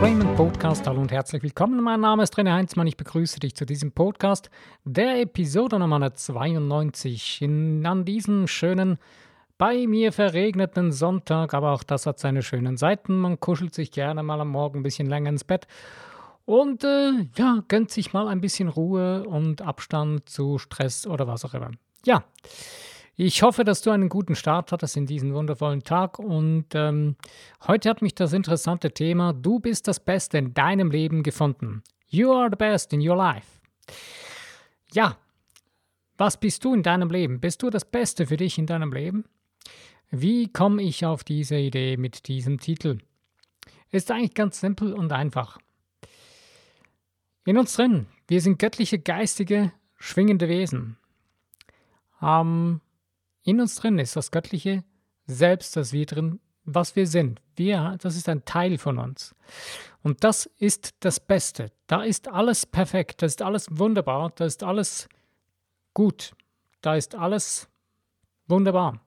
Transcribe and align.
Entrainment 0.00 0.34
Podcast. 0.34 0.86
Hallo 0.86 1.02
und 1.02 1.12
herzlich 1.12 1.42
willkommen. 1.42 1.82
Mein 1.82 2.00
Name 2.00 2.22
ist 2.22 2.34
René 2.38 2.52
Heinzmann. 2.54 2.86
Ich 2.86 2.96
begrüße 2.96 3.38
dich 3.38 3.54
zu 3.54 3.66
diesem 3.66 3.92
Podcast, 3.92 4.48
der 4.84 5.20
Episode 5.20 5.78
Nummer 5.78 6.14
92. 6.14 7.42
In, 7.42 7.84
an 7.84 8.06
diesem 8.06 8.46
schönen, 8.46 8.96
bei 9.58 9.86
mir 9.86 10.12
verregneten 10.12 10.90
Sonntag, 10.90 11.52
aber 11.52 11.72
auch 11.72 11.82
das 11.82 12.06
hat 12.06 12.18
seine 12.18 12.40
schönen 12.40 12.78
Seiten. 12.78 13.18
Man 13.18 13.40
kuschelt 13.40 13.74
sich 13.74 13.92
gerne 13.92 14.22
mal 14.22 14.40
am 14.40 14.48
Morgen 14.48 14.78
ein 14.78 14.82
bisschen 14.82 15.06
länger 15.06 15.28
ins 15.28 15.44
Bett 15.44 15.66
und 16.46 16.82
äh, 16.82 17.26
ja, 17.36 17.62
gönnt 17.68 17.90
sich 17.90 18.14
mal 18.14 18.26
ein 18.26 18.40
bisschen 18.40 18.70
Ruhe 18.70 19.24
und 19.24 19.60
Abstand 19.60 20.26
zu 20.30 20.56
Stress 20.56 21.06
oder 21.06 21.26
was 21.26 21.44
auch 21.44 21.52
immer. 21.52 21.72
Ja. 22.06 22.24
Ich 23.22 23.42
hoffe, 23.42 23.64
dass 23.64 23.82
du 23.82 23.90
einen 23.90 24.08
guten 24.08 24.34
Start 24.34 24.72
hattest 24.72 24.96
in 24.96 25.04
diesen 25.04 25.34
wundervollen 25.34 25.82
Tag. 25.82 26.18
Und 26.18 26.68
ähm, 26.72 27.16
heute 27.66 27.90
hat 27.90 28.00
mich 28.00 28.14
das 28.14 28.32
interessante 28.32 28.92
Thema 28.92 29.34
Du 29.34 29.60
bist 29.60 29.86
das 29.88 30.00
Beste 30.00 30.38
in 30.38 30.54
deinem 30.54 30.90
Leben 30.90 31.22
gefunden. 31.22 31.82
You 32.08 32.32
are 32.32 32.48
the 32.50 32.56
best 32.56 32.94
in 32.94 33.06
your 33.06 33.18
life. 33.18 33.60
Ja, 34.94 35.18
was 36.16 36.40
bist 36.40 36.64
du 36.64 36.72
in 36.72 36.82
deinem 36.82 37.10
Leben? 37.10 37.40
Bist 37.40 37.62
du 37.62 37.68
das 37.68 37.84
Beste 37.84 38.26
für 38.26 38.38
dich 38.38 38.56
in 38.56 38.64
deinem 38.64 38.90
Leben? 38.90 39.26
Wie 40.08 40.50
komme 40.50 40.82
ich 40.82 41.04
auf 41.04 41.22
diese 41.22 41.58
Idee 41.58 41.98
mit 41.98 42.26
diesem 42.26 42.58
Titel? 42.58 43.00
Ist 43.90 44.10
eigentlich 44.10 44.32
ganz 44.32 44.60
simpel 44.60 44.94
und 44.94 45.12
einfach. 45.12 45.58
In 47.44 47.58
uns 47.58 47.74
drin, 47.74 48.06
wir 48.28 48.40
sind 48.40 48.58
göttliche, 48.58 48.98
geistige, 48.98 49.72
schwingende 49.98 50.48
Wesen. 50.48 50.96
Ähm, 52.22 52.80
in 53.50 53.60
uns 53.60 53.74
drin 53.74 53.98
ist 53.98 54.14
das 54.14 54.30
Göttliche 54.30 54.84
selbst, 55.26 55.76
das 55.76 55.92
wir 55.92 56.06
drin, 56.06 56.38
was 56.64 56.94
wir 56.94 57.08
sind. 57.08 57.42
Wir, 57.56 57.96
das 58.00 58.14
ist 58.14 58.28
ein 58.28 58.44
Teil 58.44 58.78
von 58.78 58.98
uns. 58.98 59.34
Und 60.02 60.22
das 60.22 60.46
ist 60.46 60.94
das 61.00 61.18
Beste. 61.18 61.72
Da 61.88 62.04
ist 62.04 62.28
alles 62.28 62.64
perfekt, 62.64 63.22
da 63.22 63.26
ist 63.26 63.42
alles 63.42 63.66
wunderbar, 63.70 64.30
da 64.36 64.44
ist 64.44 64.62
alles 64.62 65.08
gut, 65.94 66.36
da 66.80 66.94
ist 66.94 67.16
alles 67.16 67.68
wunderbar. 68.46 69.04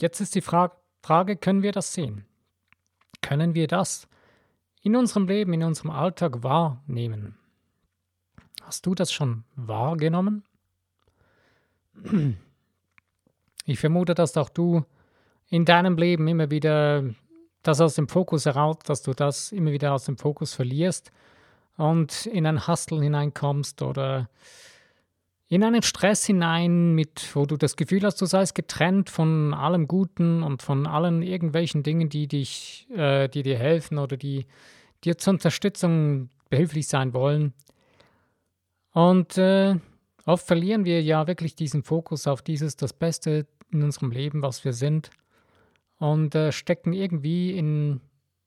Jetzt 0.00 0.20
ist 0.20 0.34
die 0.34 0.40
Frage, 0.40 0.74
Frage, 1.02 1.36
können 1.36 1.62
wir 1.62 1.72
das 1.72 1.92
sehen? 1.92 2.24
Können 3.20 3.54
wir 3.54 3.66
das 3.66 4.08
in 4.80 4.96
unserem 4.96 5.26
Leben, 5.26 5.52
in 5.52 5.62
unserem 5.62 5.90
Alltag 5.90 6.42
wahrnehmen? 6.42 7.36
Hast 8.62 8.86
du 8.86 8.94
das 8.94 9.12
schon 9.12 9.44
wahrgenommen? 9.56 10.42
Ich 13.68 13.80
vermute, 13.80 14.14
dass 14.14 14.36
auch 14.36 14.48
du 14.48 14.84
in 15.48 15.64
deinem 15.64 15.96
Leben 15.96 16.28
immer 16.28 16.50
wieder 16.50 17.02
das 17.64 17.80
aus 17.80 17.96
dem 17.96 18.08
Fokus 18.08 18.46
heraus, 18.46 18.76
dass 18.84 19.02
du 19.02 19.12
das 19.12 19.50
immer 19.50 19.72
wieder 19.72 19.92
aus 19.92 20.04
dem 20.04 20.16
Fokus 20.16 20.54
verlierst 20.54 21.10
und 21.76 22.26
in 22.26 22.46
ein 22.46 22.68
Hustle 22.68 23.02
hineinkommst 23.02 23.82
oder 23.82 24.30
in 25.48 25.64
einen 25.64 25.82
Stress 25.82 26.24
hinein, 26.24 26.94
mit, 26.94 27.34
wo 27.34 27.44
du 27.44 27.56
das 27.56 27.74
Gefühl 27.74 28.04
hast, 28.04 28.20
du 28.20 28.26
seist 28.26 28.54
getrennt 28.54 29.10
von 29.10 29.52
allem 29.52 29.88
Guten 29.88 30.44
und 30.44 30.62
von 30.62 30.86
allen 30.86 31.22
irgendwelchen 31.22 31.82
Dingen, 31.82 32.08
die 32.08 32.28
dich, 32.28 32.86
äh, 32.94 33.28
die 33.28 33.42
dir 33.42 33.58
helfen 33.58 33.98
oder 33.98 34.16
die 34.16 34.46
dir 35.02 35.18
zur 35.18 35.34
Unterstützung 35.34 36.30
behilflich 36.50 36.86
sein 36.86 37.14
wollen. 37.14 37.52
Und 38.92 39.38
äh, 39.38 39.76
Oft 40.26 40.44
verlieren 40.44 40.84
wir 40.84 41.02
ja 41.02 41.28
wirklich 41.28 41.54
diesen 41.54 41.84
Fokus 41.84 42.26
auf 42.26 42.42
dieses, 42.42 42.76
das 42.76 42.92
Beste 42.92 43.46
in 43.70 43.82
unserem 43.82 44.10
Leben, 44.10 44.42
was 44.42 44.64
wir 44.64 44.72
sind, 44.72 45.10
und 45.98 46.34
äh, 46.34 46.52
stecken 46.52 46.92
irgendwie 46.92 47.56
in, 47.56 48.00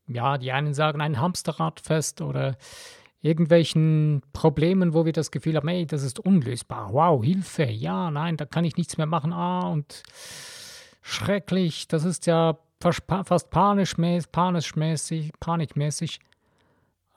ja, 0.07 0.37
die 0.37 0.51
einen 0.51 0.73
sagen, 0.73 1.01
ein 1.01 1.19
Hamsterrad 1.19 1.79
fest 1.79 2.21
oder 2.21 2.57
irgendwelchen 3.21 4.21
Problemen, 4.33 4.93
wo 4.93 5.05
wir 5.05 5.13
das 5.13 5.31
Gefühl 5.31 5.55
haben, 5.55 5.67
ey, 5.67 5.85
das 5.85 6.03
ist 6.03 6.19
unlösbar. 6.19 6.93
Wow, 6.93 7.23
Hilfe, 7.23 7.65
ja, 7.65 8.11
nein, 8.11 8.37
da 8.37 8.45
kann 8.45 8.65
ich 8.65 8.77
nichts 8.77 8.97
mehr 8.97 9.07
machen. 9.07 9.33
Ah, 9.33 9.67
und 9.67 10.03
schrecklich, 11.01 11.87
das 11.87 12.05
ist 12.05 12.27
ja 12.27 12.57
fast 12.79 13.49
panischmäßig, 13.49 14.31
panischmäßig, 14.31 15.31
panikmäßig. 15.39 16.19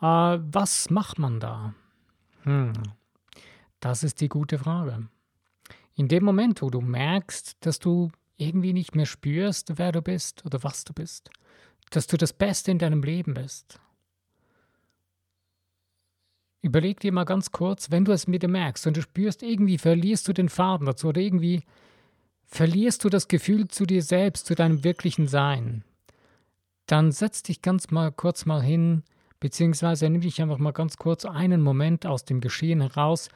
Äh, 0.01 0.05
was 0.05 0.91
macht 0.91 1.19
man 1.19 1.39
da? 1.39 1.75
Hm. 2.43 2.73
Das 3.79 4.03
ist 4.03 4.21
die 4.21 4.29
gute 4.29 4.59
Frage. 4.59 5.09
In 5.95 6.09
dem 6.09 6.25
Moment, 6.25 6.63
wo 6.63 6.71
du 6.71 6.81
merkst, 6.81 7.57
dass 7.61 7.79
du 7.79 8.11
irgendwie 8.37 8.73
nicht 8.73 8.95
mehr 8.95 9.07
spürst, 9.07 9.79
wer 9.79 9.93
du 9.93 10.03
bist 10.03 10.45
oder 10.47 10.63
was 10.63 10.85
du 10.85 10.93
bist, 10.93 11.31
dass 11.91 12.07
du 12.07 12.17
das 12.17 12.33
Beste 12.33 12.71
in 12.71 12.79
deinem 12.79 13.03
Leben 13.03 13.35
bist, 13.35 13.79
überleg 16.63 17.01
dir 17.01 17.13
mal 17.13 17.25
ganz 17.25 17.51
kurz, 17.51 17.91
wenn 17.91 18.05
du 18.05 18.13
es 18.13 18.27
mit 18.27 18.43
dir 18.43 18.49
merkst 18.49 18.87
und 18.87 18.97
du 18.97 19.03
spürst, 19.03 19.43
irgendwie 19.43 19.79
verlierst 19.79 20.27
du 20.29 20.33
den 20.33 20.49
Faden 20.49 20.87
dazu 20.87 21.09
oder 21.09 21.21
irgendwie 21.21 21.63
verlierst 22.47 23.05
du 23.05 23.09
das 23.09 23.29
Gefühl 23.29 23.69
zu 23.69 23.85
dir 23.85 24.03
selbst, 24.03 24.47
zu 24.47 24.55
deinem 24.55 24.85
wirklichen 24.85 25.27
Sein, 25.27 25.85
dann 26.87 27.13
setz 27.13 27.43
dich 27.43 27.63
ganz 27.63 27.91
mal 27.91 28.13
kurz 28.13 28.45
mal 28.47 28.63
hin, 28.63 29.03
beziehungsweise 29.41 30.09
nimm 30.09 30.21
dich 30.21 30.41
einfach 30.41 30.59
mal 30.59 30.73
ganz 30.73 30.97
kurz 30.97 31.25
einen 31.25 31.63
Moment 31.63 32.07
aus 32.07 32.25
dem 32.25 32.41
Geschehen 32.41 32.81
heraus, 32.81 33.29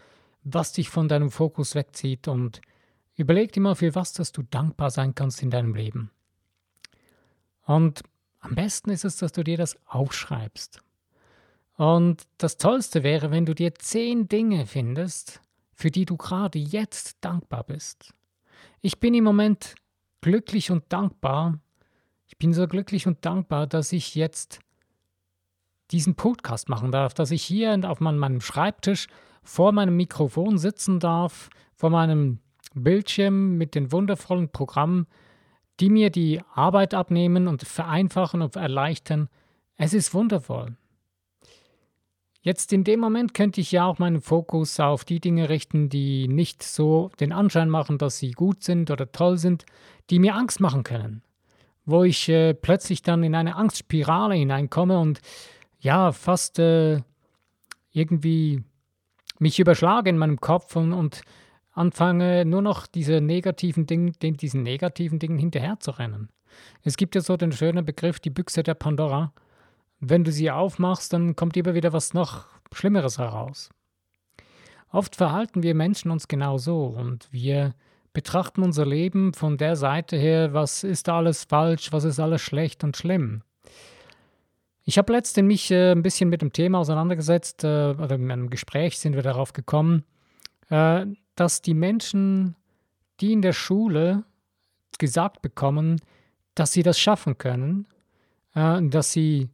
was 0.48 0.72
dich 0.72 0.90
von 0.90 1.08
deinem 1.08 1.30
Fokus 1.30 1.74
wegzieht 1.74 2.28
und 2.28 2.60
überleg 3.16 3.52
dir 3.52 3.60
mal, 3.60 3.74
für 3.74 3.94
was 3.94 4.12
dass 4.12 4.30
du 4.30 4.42
dankbar 4.42 4.90
sein 4.90 5.14
kannst 5.14 5.42
in 5.42 5.50
deinem 5.50 5.74
Leben. 5.74 6.10
Und 7.64 8.02
am 8.38 8.54
besten 8.54 8.90
ist 8.90 9.04
es, 9.04 9.16
dass 9.16 9.32
du 9.32 9.42
dir 9.42 9.56
das 9.56 9.76
aufschreibst. 9.86 10.82
Und 11.76 12.22
das 12.38 12.58
Tollste 12.58 13.02
wäre, 13.02 13.32
wenn 13.32 13.44
du 13.44 13.54
dir 13.54 13.74
zehn 13.74 14.28
Dinge 14.28 14.66
findest, 14.66 15.40
für 15.74 15.90
die 15.90 16.04
du 16.04 16.16
gerade 16.16 16.60
jetzt 16.60 17.16
dankbar 17.22 17.64
bist. 17.64 18.14
Ich 18.80 19.00
bin 19.00 19.14
im 19.14 19.24
Moment 19.24 19.74
glücklich 20.20 20.70
und 20.70 20.84
dankbar. 20.90 21.58
Ich 22.28 22.38
bin 22.38 22.54
so 22.54 22.68
glücklich 22.68 23.08
und 23.08 23.24
dankbar, 23.24 23.66
dass 23.66 23.92
ich 23.92 24.14
jetzt 24.14 24.60
diesen 25.90 26.14
Podcast 26.14 26.68
machen 26.68 26.92
darf, 26.92 27.14
dass 27.14 27.32
ich 27.32 27.42
hier 27.42 27.78
auf 27.84 28.00
meinem 28.00 28.40
Schreibtisch 28.40 29.08
vor 29.46 29.72
meinem 29.72 29.96
Mikrofon 29.96 30.58
sitzen 30.58 31.00
darf, 31.00 31.48
vor 31.74 31.90
meinem 31.90 32.40
Bildschirm 32.74 33.56
mit 33.56 33.74
den 33.74 33.92
wundervollen 33.92 34.50
Programmen, 34.50 35.06
die 35.80 35.88
mir 35.88 36.10
die 36.10 36.40
Arbeit 36.54 36.94
abnehmen 36.94 37.48
und 37.48 37.62
vereinfachen 37.62 38.42
und 38.42 38.56
erleichtern. 38.56 39.28
Es 39.76 39.94
ist 39.94 40.12
wundervoll. 40.14 40.76
Jetzt 42.40 42.72
in 42.72 42.84
dem 42.84 43.00
Moment 43.00 43.34
könnte 43.34 43.60
ich 43.60 43.72
ja 43.72 43.86
auch 43.86 43.98
meinen 43.98 44.20
Fokus 44.20 44.78
auf 44.78 45.04
die 45.04 45.20
Dinge 45.20 45.48
richten, 45.48 45.88
die 45.88 46.28
nicht 46.28 46.62
so 46.62 47.10
den 47.18 47.32
Anschein 47.32 47.68
machen, 47.68 47.98
dass 47.98 48.18
sie 48.18 48.30
gut 48.30 48.62
sind 48.62 48.90
oder 48.90 49.10
toll 49.10 49.36
sind, 49.36 49.66
die 50.10 50.18
mir 50.18 50.34
Angst 50.36 50.60
machen 50.60 50.84
können. 50.84 51.22
Wo 51.84 52.04
ich 52.04 52.28
äh, 52.28 52.54
plötzlich 52.54 53.02
dann 53.02 53.22
in 53.22 53.34
eine 53.34 53.56
Angstspirale 53.56 54.34
hineinkomme 54.34 54.98
und 54.98 55.20
ja, 55.80 56.12
fast 56.12 56.58
äh, 56.58 57.00
irgendwie 57.92 58.62
mich 59.40 59.58
überschlage 59.58 60.10
in 60.10 60.18
meinem 60.18 60.40
Kopf 60.40 60.76
und, 60.76 60.92
und 60.92 61.22
anfange 61.72 62.44
nur 62.44 62.62
noch 62.62 62.86
diese 62.86 63.20
negativen 63.20 63.86
Dinge, 63.86 64.12
diesen 64.12 64.62
negativen 64.62 65.18
Dingen 65.18 65.38
hinterherzurennen. 65.38 66.30
Es 66.82 66.96
gibt 66.96 67.14
ja 67.14 67.20
so 67.20 67.36
den 67.36 67.52
schönen 67.52 67.84
Begriff, 67.84 68.18
die 68.18 68.30
Büchse 68.30 68.62
der 68.62 68.74
Pandora. 68.74 69.32
Wenn 70.00 70.24
du 70.24 70.32
sie 70.32 70.50
aufmachst, 70.50 71.12
dann 71.12 71.36
kommt 71.36 71.56
immer 71.56 71.74
wieder 71.74 71.92
was 71.92 72.14
noch 72.14 72.46
Schlimmeres 72.72 73.18
heraus. 73.18 73.70
Oft 74.90 75.16
verhalten 75.16 75.62
wir 75.62 75.74
Menschen 75.74 76.10
uns 76.10 76.28
genau 76.28 76.58
so 76.58 76.86
und 76.86 77.28
wir 77.30 77.74
betrachten 78.12 78.62
unser 78.62 78.86
Leben 78.86 79.34
von 79.34 79.58
der 79.58 79.76
Seite 79.76 80.16
her, 80.16 80.54
was 80.54 80.84
ist 80.84 81.08
alles 81.08 81.44
falsch, 81.44 81.92
was 81.92 82.04
ist 82.04 82.18
alles 82.18 82.40
schlecht 82.40 82.82
und 82.82 82.96
schlimm. 82.96 83.42
Ich 84.88 84.98
habe 84.98 85.12
letztens 85.12 85.48
mich 85.48 85.72
äh, 85.72 85.90
ein 85.90 86.02
bisschen 86.02 86.28
mit 86.28 86.42
dem 86.42 86.52
Thema 86.52 86.78
auseinandergesetzt, 86.78 87.64
äh, 87.64 87.90
oder 87.90 88.14
in 88.14 88.30
einem 88.30 88.50
Gespräch 88.50 89.00
sind 89.00 89.16
wir 89.16 89.22
darauf 89.24 89.52
gekommen, 89.52 90.04
äh, 90.70 91.06
dass 91.34 91.60
die 91.60 91.74
Menschen, 91.74 92.54
die 93.20 93.32
in 93.32 93.42
der 93.42 93.52
Schule 93.52 94.24
gesagt 94.98 95.42
bekommen, 95.42 96.00
dass 96.54 96.70
sie 96.70 96.84
das 96.84 97.00
schaffen 97.00 97.36
können, 97.36 97.88
äh, 98.54 98.80
dass, 98.80 99.10
sie, 99.10 99.50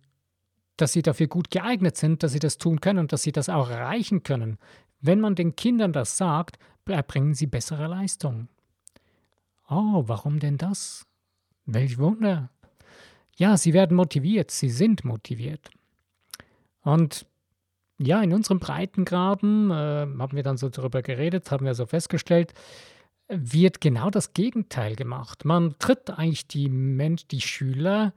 dass 0.76 0.92
sie 0.92 1.00
dafür 1.00 1.28
gut 1.28 1.50
geeignet 1.50 1.96
sind, 1.96 2.22
dass 2.22 2.32
sie 2.32 2.38
das 2.38 2.58
tun 2.58 2.82
können 2.82 2.98
und 2.98 3.14
dass 3.14 3.22
sie 3.22 3.32
das 3.32 3.48
auch 3.48 3.70
erreichen 3.70 4.24
können. 4.24 4.58
Wenn 5.00 5.18
man 5.18 5.34
den 5.34 5.56
Kindern 5.56 5.94
das 5.94 6.18
sagt, 6.18 6.58
erbringen 6.86 7.32
sie 7.32 7.46
bessere 7.46 7.86
Leistung. 7.86 8.48
Oh, 9.66 10.04
warum 10.06 10.40
denn 10.40 10.58
das? 10.58 11.06
Welch 11.64 11.96
Wunder! 11.96 12.50
Ja, 13.36 13.56
sie 13.56 13.72
werden 13.72 13.96
motiviert, 13.96 14.50
sie 14.50 14.70
sind 14.70 15.04
motiviert. 15.04 15.70
Und 16.82 17.26
ja, 17.98 18.22
in 18.22 18.32
unserem 18.32 18.58
Breitengraden 18.58 19.70
äh, 19.70 19.74
haben 19.74 20.32
wir 20.32 20.42
dann 20.42 20.56
so 20.56 20.68
darüber 20.68 21.02
geredet, 21.02 21.50
haben 21.50 21.64
wir 21.64 21.74
so 21.74 21.86
festgestellt, 21.86 22.52
wird 23.28 23.80
genau 23.80 24.10
das 24.10 24.34
Gegenteil 24.34 24.96
gemacht. 24.96 25.44
Man 25.44 25.76
tritt 25.78 26.10
eigentlich 26.10 26.46
die 26.46 26.68
Mensch, 26.68 27.26
die 27.28 27.40
Schüler 27.40 28.12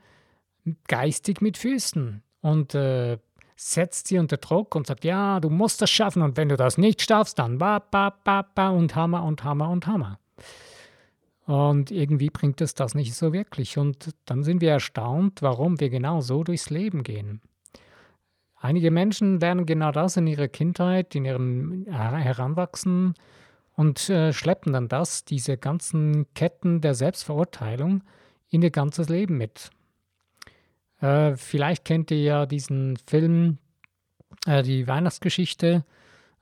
geistig 0.87 1.41
mit 1.41 1.57
Füßen 1.57 2.23
und 2.41 2.75
äh, 2.75 3.17
setzt 3.55 4.07
sie 4.07 4.17
unter 4.17 4.37
Druck 4.37 4.75
und 4.75 4.87
sagt, 4.87 5.05
ja, 5.05 5.39
du 5.39 5.49
musst 5.49 5.81
das 5.81 5.89
schaffen 5.89 6.21
und 6.21 6.35
wenn 6.37 6.49
du 6.49 6.57
das 6.57 6.77
nicht 6.77 7.01
schaffst, 7.01 7.39
dann 7.39 7.57
ba, 7.57 7.79
ba, 7.79 8.09
ba, 8.09 8.41
ba 8.41 8.69
und 8.69 8.95
Hammer 8.95 9.23
und 9.23 9.43
Hammer 9.43 9.69
und 9.69 9.87
Hammer. 9.87 10.19
Und 11.45 11.91
irgendwie 11.91 12.31
bringt 12.31 12.59
es 12.61 12.73
das 12.73 12.95
nicht 12.95 13.13
so 13.13 13.31
wirklich. 13.31 13.77
Und 13.77 14.15
dann 14.25 14.43
sind 14.43 14.61
wir 14.61 14.71
erstaunt, 14.71 15.41
warum 15.41 15.79
wir 15.79 15.89
genau 15.89 16.21
so 16.21 16.43
durchs 16.43 16.69
Leben 16.69 17.03
gehen. 17.03 17.41
Einige 18.55 18.89
Menschen 18.89 19.39
lernen 19.39 19.67
genau 19.67 19.91
das 19.91 20.17
in 20.17 20.25
ihrer 20.25 20.47
Kindheit, 20.47 21.13
in 21.13 21.25
ihrem 21.25 21.85
Heranwachsen 21.87 23.13
und 23.75 24.09
äh, 24.09 24.33
schleppen 24.33 24.73
dann 24.73 24.87
das, 24.87 25.23
diese 25.23 25.57
ganzen 25.57 26.25
Ketten 26.33 26.81
der 26.81 26.95
Selbstverurteilung, 26.95 28.03
in 28.49 28.63
ihr 28.63 28.71
ganzes 28.71 29.09
Leben 29.09 29.37
mit. 29.37 29.69
Äh, 30.99 31.35
vielleicht 31.35 31.85
kennt 31.85 32.09
ihr 32.09 32.21
ja 32.21 32.45
diesen 32.45 32.97
Film, 33.05 33.59
äh, 34.47 34.63
die 34.63 34.87
Weihnachtsgeschichte 34.87 35.83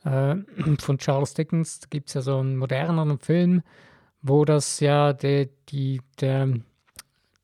äh, 0.05 0.35
von 0.79 0.97
Charles 0.97 1.33
Dickens. 1.33 1.79
Da 1.81 1.87
gibt 1.89 2.09
es 2.09 2.13
ja 2.13 2.21
so 2.21 2.37
einen 2.37 2.55
moderneren 2.55 3.19
Film, 3.19 3.63
wo 4.23 4.45
das 4.45 4.79
ja 4.79 5.13
der, 5.13 5.49
die, 5.69 6.01
der, 6.19 6.49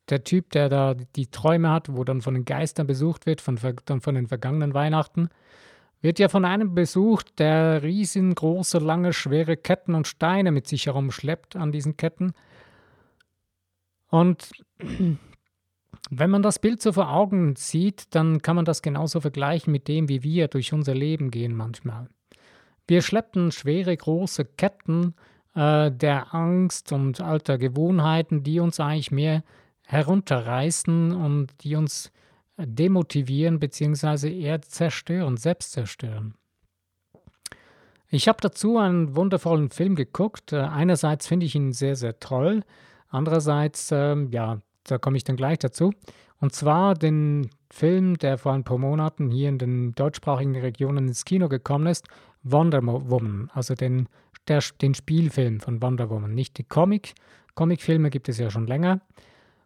der 0.09 0.23
Typ, 0.23 0.49
der 0.51 0.69
da 0.69 0.95
die 0.95 1.27
Träume 1.27 1.69
hat, 1.69 1.93
wo 1.93 2.03
dann 2.03 2.21
von 2.21 2.33
den 2.33 2.45
Geistern 2.45 2.87
besucht 2.87 3.25
wird, 3.25 3.41
von, 3.41 3.59
dann 3.85 4.01
von 4.01 4.15
den 4.15 4.27
vergangenen 4.27 4.73
Weihnachten, 4.73 5.29
wird 6.01 6.17
ja 6.17 6.29
von 6.29 6.45
einem 6.45 6.73
besucht, 6.73 7.39
der 7.39 7.83
riesengroße, 7.83 8.79
lange, 8.79 9.11
schwere 9.11 9.57
Ketten 9.57 9.93
und 9.93 10.07
Steine 10.07 10.51
mit 10.53 10.67
sich 10.67 10.85
herumschleppt 10.85 11.57
an 11.57 11.73
diesen 11.73 11.97
Ketten. 11.97 12.31
Und 14.07 14.49
wenn 16.09 16.29
man 16.29 16.41
das 16.41 16.59
Bild 16.59 16.81
so 16.81 16.93
vor 16.93 17.11
Augen 17.11 17.57
sieht, 17.57 18.15
dann 18.15 18.41
kann 18.41 18.55
man 18.55 18.63
das 18.63 18.81
genauso 18.81 19.19
vergleichen 19.19 19.73
mit 19.73 19.89
dem, 19.89 20.07
wie 20.07 20.23
wir 20.23 20.47
durch 20.47 20.71
unser 20.71 20.95
Leben 20.95 21.29
gehen 21.29 21.53
manchmal. 21.53 22.07
Wir 22.87 23.01
schleppen 23.01 23.51
schwere, 23.51 23.95
große 23.95 24.45
Ketten 24.45 25.13
äh, 25.59 25.91
der 25.91 26.33
Angst 26.33 26.93
und 26.93 27.19
alter 27.19 27.57
Gewohnheiten, 27.57 28.43
die 28.43 28.61
uns 28.61 28.79
eigentlich 28.79 29.11
mehr 29.11 29.43
herunterreißen 29.87 31.11
und 31.11 31.47
die 31.61 31.75
uns 31.75 32.11
demotivieren 32.57 33.59
bzw. 33.59 34.39
eher 34.39 34.61
zerstören, 34.61 35.35
selbst 35.35 35.73
zerstören. 35.73 36.35
Ich 38.07 38.27
habe 38.27 38.39
dazu 38.41 38.77
einen 38.77 39.15
wundervollen 39.15 39.69
Film 39.69 39.95
geguckt. 39.95 40.53
Äh, 40.53 40.61
einerseits 40.61 41.27
finde 41.27 41.45
ich 41.45 41.55
ihn 41.55 41.73
sehr, 41.73 41.97
sehr 41.97 42.19
toll. 42.19 42.63
Andererseits, 43.09 43.91
äh, 43.91 44.15
ja, 44.31 44.59
da 44.85 44.97
komme 44.97 45.17
ich 45.17 45.25
dann 45.25 45.35
gleich 45.35 45.59
dazu. 45.59 45.91
Und 46.39 46.53
zwar 46.53 46.93
den 46.93 47.49
Film, 47.69 48.17
der 48.17 48.37
vor 48.37 48.53
ein 48.53 48.63
paar 48.63 48.77
Monaten 48.77 49.29
hier 49.29 49.49
in 49.49 49.57
den 49.57 49.93
deutschsprachigen 49.93 50.55
Regionen 50.55 51.09
ins 51.09 51.25
Kino 51.25 51.49
gekommen 51.49 51.87
ist, 51.87 52.07
Wonder 52.43 52.81
Woman, 52.81 53.51
also 53.53 53.75
den 53.75 54.07
der, 54.49 54.63
den 54.81 54.93
Spielfilm 54.93 55.59
von 55.59 55.81
Wonder 55.81 56.09
Woman, 56.09 56.33
nicht 56.33 56.57
die 56.57 56.63
Comic. 56.63 57.13
Comicfilme 57.55 58.09
gibt 58.09 58.29
es 58.29 58.37
ja 58.37 58.49
schon 58.49 58.67
länger. 58.67 59.01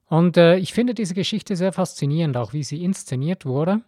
Und 0.07 0.37
äh, 0.37 0.57
ich 0.57 0.73
finde 0.73 0.93
diese 0.93 1.13
Geschichte 1.13 1.55
sehr 1.55 1.73
faszinierend, 1.73 2.37
auch 2.37 2.53
wie 2.53 2.63
sie 2.63 2.83
inszeniert 2.83 3.45
wurde. 3.45 3.81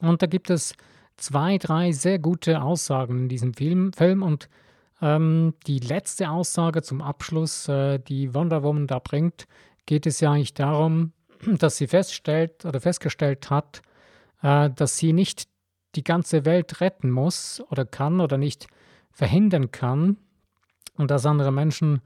Und 0.00 0.22
da 0.22 0.26
gibt 0.26 0.50
es 0.50 0.74
zwei, 1.16 1.58
drei 1.58 1.92
sehr 1.92 2.18
gute 2.18 2.62
Aussagen 2.62 3.18
in 3.18 3.28
diesem 3.28 3.54
Film. 3.54 3.92
Film 3.92 4.22
und 4.22 4.48
ähm, 5.00 5.54
die 5.66 5.78
letzte 5.78 6.30
Aussage 6.30 6.82
zum 6.82 7.02
Abschluss, 7.02 7.68
äh, 7.68 7.98
die 7.98 8.34
Wonder 8.34 8.62
Woman 8.62 8.86
da 8.86 8.98
bringt, 8.98 9.46
geht 9.86 10.06
es 10.06 10.20
ja 10.20 10.32
eigentlich 10.32 10.54
darum, 10.54 11.12
dass 11.58 11.76
sie 11.76 11.86
feststellt 11.86 12.64
oder 12.64 12.80
festgestellt 12.80 13.50
hat, 13.50 13.82
äh, 14.42 14.70
dass 14.70 14.98
sie 14.98 15.12
nicht 15.12 15.48
die 15.94 16.04
ganze 16.04 16.44
Welt 16.44 16.80
retten 16.80 17.10
muss 17.10 17.62
oder 17.70 17.84
kann 17.84 18.20
oder 18.20 18.38
nicht 18.38 18.66
verhindern 19.14 19.70
kann 19.70 20.18
und 20.96 21.10
dass 21.10 21.24
andere 21.24 21.52
Menschen 21.52 22.02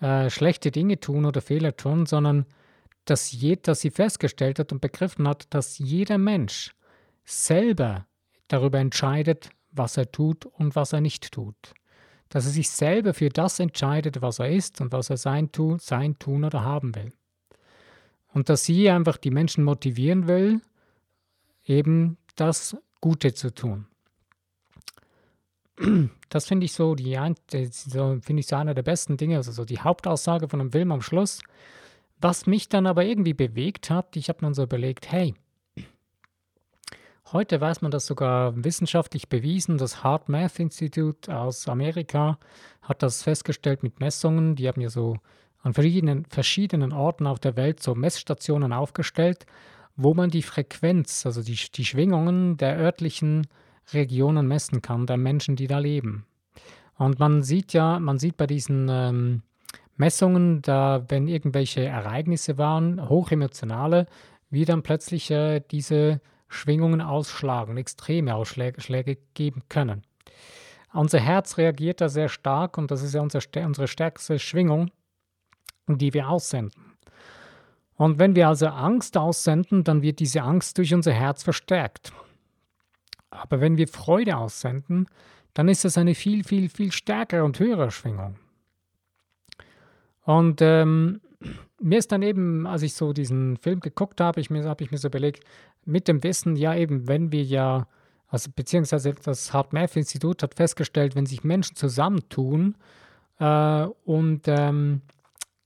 äh, 0.00 0.30
schlechte 0.30 0.70
Dinge 0.70 1.00
tun 1.00 1.24
oder 1.24 1.40
Fehler 1.40 1.76
tun, 1.76 2.06
sondern 2.06 2.46
dass, 3.06 3.32
je, 3.32 3.56
dass 3.56 3.80
sie 3.80 3.90
festgestellt 3.90 4.58
hat 4.58 4.70
und 4.72 4.80
begriffen 4.80 5.26
hat, 5.26 5.52
dass 5.52 5.78
jeder 5.78 6.18
Mensch 6.18 6.74
selber 7.24 8.06
darüber 8.48 8.78
entscheidet, 8.78 9.50
was 9.72 9.96
er 9.96 10.12
tut 10.12 10.46
und 10.46 10.76
was 10.76 10.92
er 10.92 11.00
nicht 11.00 11.32
tut. 11.32 11.74
Dass 12.28 12.44
er 12.44 12.52
sich 12.52 12.70
selber 12.70 13.14
für 13.14 13.30
das 13.30 13.58
entscheidet, 13.58 14.22
was 14.22 14.38
er 14.38 14.50
ist 14.50 14.80
und 14.80 14.92
was 14.92 15.10
er 15.10 15.16
sein, 15.16 15.50
tu, 15.50 15.78
sein 15.78 16.18
tun 16.18 16.44
oder 16.44 16.62
haben 16.62 16.94
will. 16.94 17.12
Und 18.32 18.48
dass 18.48 18.64
sie 18.64 18.90
einfach 18.90 19.16
die 19.16 19.30
Menschen 19.30 19.64
motivieren 19.64 20.28
will, 20.28 20.60
eben 21.64 22.18
das 22.36 22.76
Gute 23.00 23.34
zu 23.34 23.52
tun. 23.52 23.86
Das 26.30 26.46
finde 26.46 26.64
ich 26.64 26.72
so, 26.72 26.94
die, 26.94 27.18
so, 27.70 28.18
finde 28.22 28.40
ich 28.40 28.46
so 28.46 28.56
einer 28.56 28.72
der 28.72 28.84
besten 28.84 29.16
Dinge, 29.16 29.36
also 29.36 29.50
so 29.50 29.64
die 29.64 29.80
Hauptaussage 29.80 30.48
von 30.48 30.60
einem 30.60 30.72
Film 30.72 30.92
am 30.92 31.02
Schluss. 31.02 31.40
Was 32.20 32.46
mich 32.46 32.68
dann 32.68 32.86
aber 32.86 33.04
irgendwie 33.04 33.34
bewegt 33.34 33.90
hat, 33.90 34.16
ich 34.16 34.28
habe 34.28 34.38
dann 34.40 34.54
so 34.54 34.62
überlegt, 34.62 35.10
hey, 35.10 35.34
heute 37.32 37.60
weiß 37.60 37.82
man 37.82 37.90
das 37.90 38.06
sogar 38.06 38.52
wissenschaftlich 38.64 39.28
bewiesen, 39.28 39.76
das 39.76 40.04
Hard 40.04 40.28
Math 40.28 40.60
Institute 40.60 41.36
aus 41.36 41.66
Amerika 41.66 42.38
hat 42.82 43.02
das 43.02 43.24
festgestellt 43.24 43.82
mit 43.82 43.98
Messungen, 43.98 44.54
die 44.54 44.68
haben 44.68 44.80
ja 44.80 44.88
so 44.88 45.16
an 45.62 45.74
verschiedenen, 45.74 46.24
verschiedenen 46.26 46.92
Orten 46.92 47.26
auf 47.26 47.40
der 47.40 47.56
Welt 47.56 47.82
so 47.82 47.96
Messstationen 47.96 48.72
aufgestellt, 48.72 49.46
wo 49.96 50.14
man 50.14 50.30
die 50.30 50.42
Frequenz, 50.42 51.26
also 51.26 51.42
die, 51.42 51.58
die 51.74 51.84
Schwingungen 51.84 52.56
der 52.56 52.78
örtlichen 52.78 53.48
Regionen 53.92 54.46
messen 54.46 54.82
kann, 54.82 55.06
der 55.06 55.16
Menschen, 55.16 55.56
die 55.56 55.66
da 55.66 55.78
leben. 55.78 56.26
Und 56.96 57.18
man 57.18 57.42
sieht 57.42 57.72
ja, 57.72 57.98
man 57.98 58.18
sieht 58.18 58.36
bei 58.36 58.46
diesen 58.46 58.88
ähm, 58.90 59.42
Messungen, 59.96 60.62
da 60.62 61.04
wenn 61.08 61.28
irgendwelche 61.28 61.84
Ereignisse 61.84 62.58
waren, 62.58 63.08
hochemotionale, 63.08 64.06
wie 64.50 64.64
dann 64.64 64.82
plötzlich 64.82 65.30
äh, 65.30 65.60
diese 65.70 66.20
Schwingungen 66.48 67.00
ausschlagen, 67.00 67.76
extreme 67.76 68.34
Ausschläge 68.34 69.18
geben 69.34 69.62
können. 69.68 70.02
Unser 70.92 71.20
Herz 71.20 71.56
reagiert 71.56 72.00
da 72.00 72.08
sehr 72.08 72.28
stark 72.28 72.76
und 72.76 72.90
das 72.90 73.02
ist 73.02 73.14
ja 73.14 73.20
unser, 73.20 73.40
unsere 73.64 73.86
stärkste 73.86 74.38
Schwingung, 74.38 74.90
die 75.86 76.12
wir 76.12 76.28
aussenden. 76.28 76.96
Und 77.94 78.18
wenn 78.18 78.34
wir 78.34 78.48
also 78.48 78.66
Angst 78.66 79.16
aussenden, 79.16 79.84
dann 79.84 80.02
wird 80.02 80.18
diese 80.18 80.42
Angst 80.42 80.78
durch 80.78 80.92
unser 80.94 81.12
Herz 81.12 81.42
verstärkt. 81.42 82.12
Aber 83.30 83.60
wenn 83.60 83.76
wir 83.76 83.88
Freude 83.88 84.36
aussenden, 84.36 85.06
dann 85.54 85.68
ist 85.68 85.84
das 85.84 85.98
eine 85.98 86.14
viel, 86.14 86.44
viel, 86.44 86.68
viel 86.68 86.92
stärkere 86.92 87.44
und 87.44 87.58
höhere 87.58 87.90
Schwingung. 87.90 88.36
Und 90.22 90.60
ähm, 90.60 91.20
mir 91.80 91.98
ist 91.98 92.12
dann 92.12 92.22
eben, 92.22 92.66
als 92.66 92.82
ich 92.82 92.94
so 92.94 93.12
diesen 93.12 93.56
Film 93.56 93.80
geguckt 93.80 94.20
habe, 94.20 94.40
ich 94.40 94.50
habe 94.50 94.84
ich 94.84 94.90
mir 94.90 94.98
so 94.98 95.08
überlegt, 95.08 95.44
mit 95.84 96.08
dem 96.08 96.22
Wissen, 96.22 96.56
ja 96.56 96.74
eben, 96.74 97.08
wenn 97.08 97.32
wir 97.32 97.42
ja, 97.42 97.86
also 98.28 98.50
beziehungsweise 98.54 99.14
das 99.14 99.52
Hard 99.52 99.72
Math 99.72 99.96
Institut 99.96 100.42
hat 100.42 100.54
festgestellt, 100.54 101.16
wenn 101.16 101.26
sich 101.26 101.42
Menschen 101.42 101.76
zusammentun 101.76 102.76
äh, 103.38 103.86
und 104.04 104.42
ähm, 104.46 105.02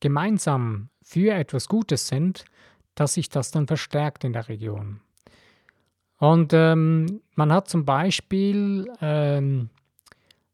gemeinsam 0.01 0.89
für 1.03 1.35
etwas 1.35 1.69
Gutes 1.69 2.09
sind, 2.09 2.45
dass 2.95 3.15
sich 3.15 3.29
das 3.29 3.51
dann 3.51 3.67
verstärkt 3.67 4.25
in 4.25 4.33
der 4.33 4.49
Region. 4.49 5.01
Und 6.19 6.53
ähm, 6.53 7.21
man 7.35 7.53
hat 7.53 7.69
zum 7.69 7.85
Beispiel, 7.85 8.91
ähm, 9.01 9.71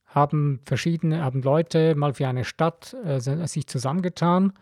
haben 0.07 0.61
verschiedene, 0.65 1.23
haben 1.23 1.43
Leute 1.43 1.95
mal 1.95 2.15
für 2.15 2.27
eine 2.27 2.45
Stadt 2.45 2.97
äh, 3.05 3.21
sich 3.21 3.67
zusammengetan 3.67 4.53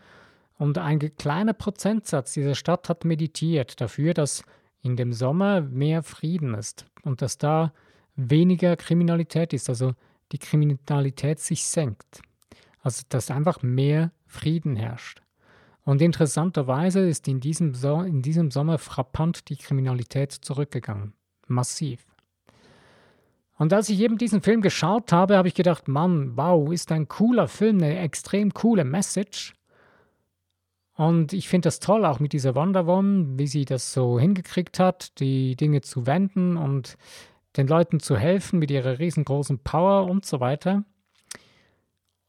und 0.59 0.77
ein 0.77 0.99
kleiner 1.17 1.53
Prozentsatz 1.53 2.35
dieser 2.35 2.55
Stadt 2.55 2.89
hat 2.89 3.05
meditiert 3.05 3.81
dafür, 3.81 4.13
dass 4.13 4.43
in 4.83 4.97
dem 4.97 5.13
Sommer 5.13 5.61
mehr 5.61 6.03
Frieden 6.03 6.55
ist 6.55 6.85
und 7.03 7.23
dass 7.23 7.39
da 7.39 7.73
weniger 8.17 8.77
Kriminalität 8.77 9.53
ist, 9.53 9.69
also 9.69 9.95
die 10.33 10.39
Kriminalität 10.39 11.39
sich 11.39 11.65
senkt. 11.65 12.21
Also 12.83 13.03
dass 13.09 13.31
einfach 13.31 13.63
mehr 13.63 14.13
Frieden 14.27 14.77
herrscht. 14.77 15.23
Und 15.89 16.03
interessanterweise 16.03 17.09
ist 17.09 17.27
in 17.29 17.41
diesem, 17.41 17.73
so 17.73 18.03
in 18.03 18.21
diesem 18.21 18.51
Sommer 18.51 18.77
frappant 18.77 19.49
die 19.49 19.57
Kriminalität 19.57 20.33
zurückgegangen. 20.33 21.15
Massiv. 21.47 22.05
Und 23.57 23.73
als 23.73 23.89
ich 23.89 23.99
eben 24.01 24.19
diesen 24.19 24.43
Film 24.43 24.61
geschaut 24.61 25.13
habe, 25.15 25.39
habe 25.39 25.49
ich 25.49 25.55
gedacht, 25.55 25.89
Mann, 25.89 26.37
wow, 26.37 26.71
ist 26.71 26.93
ein 26.93 27.09
cooler 27.09 27.49
Film, 27.49 27.79
eine 27.79 28.01
extrem 28.01 28.53
coole 28.53 28.85
Message. 28.85 29.55
Und 30.93 31.33
ich 31.33 31.49
finde 31.49 31.69
das 31.69 31.81
toll, 31.81 32.05
auch 32.05 32.21
mit 32.21 32.35
dieser 32.35 32.55
Wonder 32.55 32.87
Woman, 32.87 33.39
wie 33.39 33.47
sie 33.47 33.65
das 33.65 33.95
so 33.95 34.21
hingekriegt 34.21 34.79
hat, 34.79 35.19
die 35.21 35.57
Dinge 35.57 35.81
zu 35.81 36.07
wenden 36.07 36.59
und 36.59 36.99
den 37.57 37.67
Leuten 37.67 37.99
zu 37.99 38.19
helfen 38.19 38.59
mit 38.59 38.71
ihrer 38.71 38.99
riesengroßen 38.99 39.61
Power 39.61 40.05
und 40.11 40.27
so 40.27 40.39
weiter. 40.39 40.85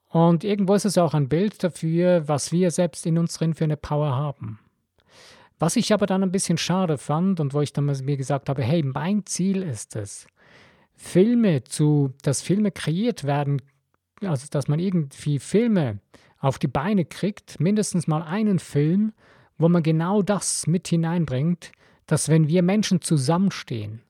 Und 0.10 0.44
irgendwo 0.44 0.74
ist 0.74 0.86
es 0.86 0.98
auch 0.98 1.14
ein 1.14 1.30
Bild 1.30 1.64
dafür, 1.64 2.28
was 2.28 2.52
wir 2.52 2.72
selbst 2.72 3.06
in 3.06 3.18
uns 3.18 3.36
drin 3.36 3.54
für 3.54 3.64
eine 3.64 3.78
Power 3.78 4.16
haben. 4.16 4.60
Was 5.60 5.76
ich 5.76 5.94
aber 5.94 6.06
dann 6.06 6.24
ein 6.24 6.32
bisschen 6.32 6.58
schade 6.58 6.98
fand 6.98 7.40
und 7.40 7.54
wo 7.54 7.62
ich 7.62 7.74
dann 7.74 7.86
mir 7.86 8.18
gesagt 8.18 8.50
habe, 8.50 8.64
hey, 8.64 8.82
mein 8.82 9.26
Ziel 9.26 9.62
ist 9.62 9.96
es, 9.96 10.26
Filme 10.96 11.64
zu, 11.64 12.14
dass 12.24 12.42
Filme 12.42 12.72
kreiert 12.72 13.24
werden, 13.24 13.62
also 14.22 14.48
dass 14.50 14.68
man 14.68 14.80
irgendwie 14.80 15.38
Filme 15.38 16.00
auf 16.40 16.58
die 16.58 16.68
Beine 16.68 17.06
kriegt, 17.06 17.60
mindestens 17.60 18.08
mal 18.08 18.24
einen 18.24 18.60
Film, 18.60 19.14
wo 19.58 19.70
man 19.70 19.84
genau 19.84 20.22
das 20.22 20.66
mit 20.66 20.88
hineinbringt, 20.88 21.72
dass 22.08 22.30
wenn 22.30 22.48
wir 22.48 22.64
Menschen 22.64 23.02
zusammenstehen, 23.02 24.02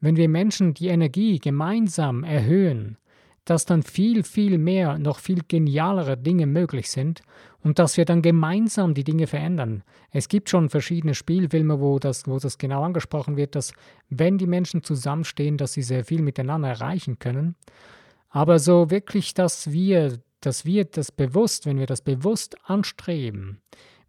wenn 0.00 0.16
wir 0.16 0.28
Menschen 0.28 0.74
die 0.74 0.88
Energie 0.88 1.38
gemeinsam 1.38 2.24
erhöhen, 2.24 2.96
dass 3.44 3.64
dann 3.64 3.82
viel, 3.82 4.22
viel 4.22 4.58
mehr, 4.58 4.98
noch 4.98 5.18
viel 5.18 5.40
genialere 5.46 6.16
Dinge 6.16 6.46
möglich 6.46 6.90
sind 6.90 7.22
und 7.62 7.78
dass 7.78 7.96
wir 7.96 8.04
dann 8.04 8.22
gemeinsam 8.22 8.94
die 8.94 9.04
Dinge 9.04 9.26
verändern. 9.26 9.82
Es 10.10 10.28
gibt 10.28 10.48
schon 10.48 10.68
verschiedene 10.68 11.14
Spielfilme, 11.14 11.80
wo 11.80 11.98
das, 11.98 12.26
wo 12.26 12.38
das 12.38 12.58
genau 12.58 12.84
angesprochen 12.84 13.36
wird, 13.36 13.54
dass 13.56 13.72
wenn 14.10 14.38
die 14.38 14.46
Menschen 14.46 14.82
zusammenstehen, 14.82 15.56
dass 15.56 15.72
sie 15.72 15.82
sehr 15.82 16.04
viel 16.04 16.22
miteinander 16.22 16.68
erreichen 16.68 17.18
können. 17.18 17.56
Aber 18.28 18.58
so 18.58 18.90
wirklich, 18.90 19.34
dass 19.34 19.72
wir, 19.72 20.18
dass 20.40 20.64
wir 20.64 20.84
das 20.84 21.10
bewusst, 21.10 21.66
wenn 21.66 21.78
wir 21.78 21.86
das 21.86 22.00
bewusst 22.00 22.56
anstreben, 22.64 23.60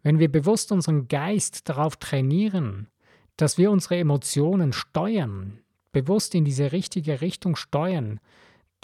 wenn 0.02 0.18
wir 0.18 0.30
bewusst 0.30 0.70
unseren 0.70 1.08
Geist 1.08 1.68
darauf 1.68 1.96
trainieren, 1.96 2.88
dass 3.36 3.58
wir 3.58 3.70
unsere 3.70 3.96
Emotionen 3.96 4.72
steuern, 4.72 5.58
bewusst 5.92 6.34
in 6.34 6.44
diese 6.44 6.72
richtige 6.72 7.20
Richtung 7.20 7.56
steuern, 7.56 8.20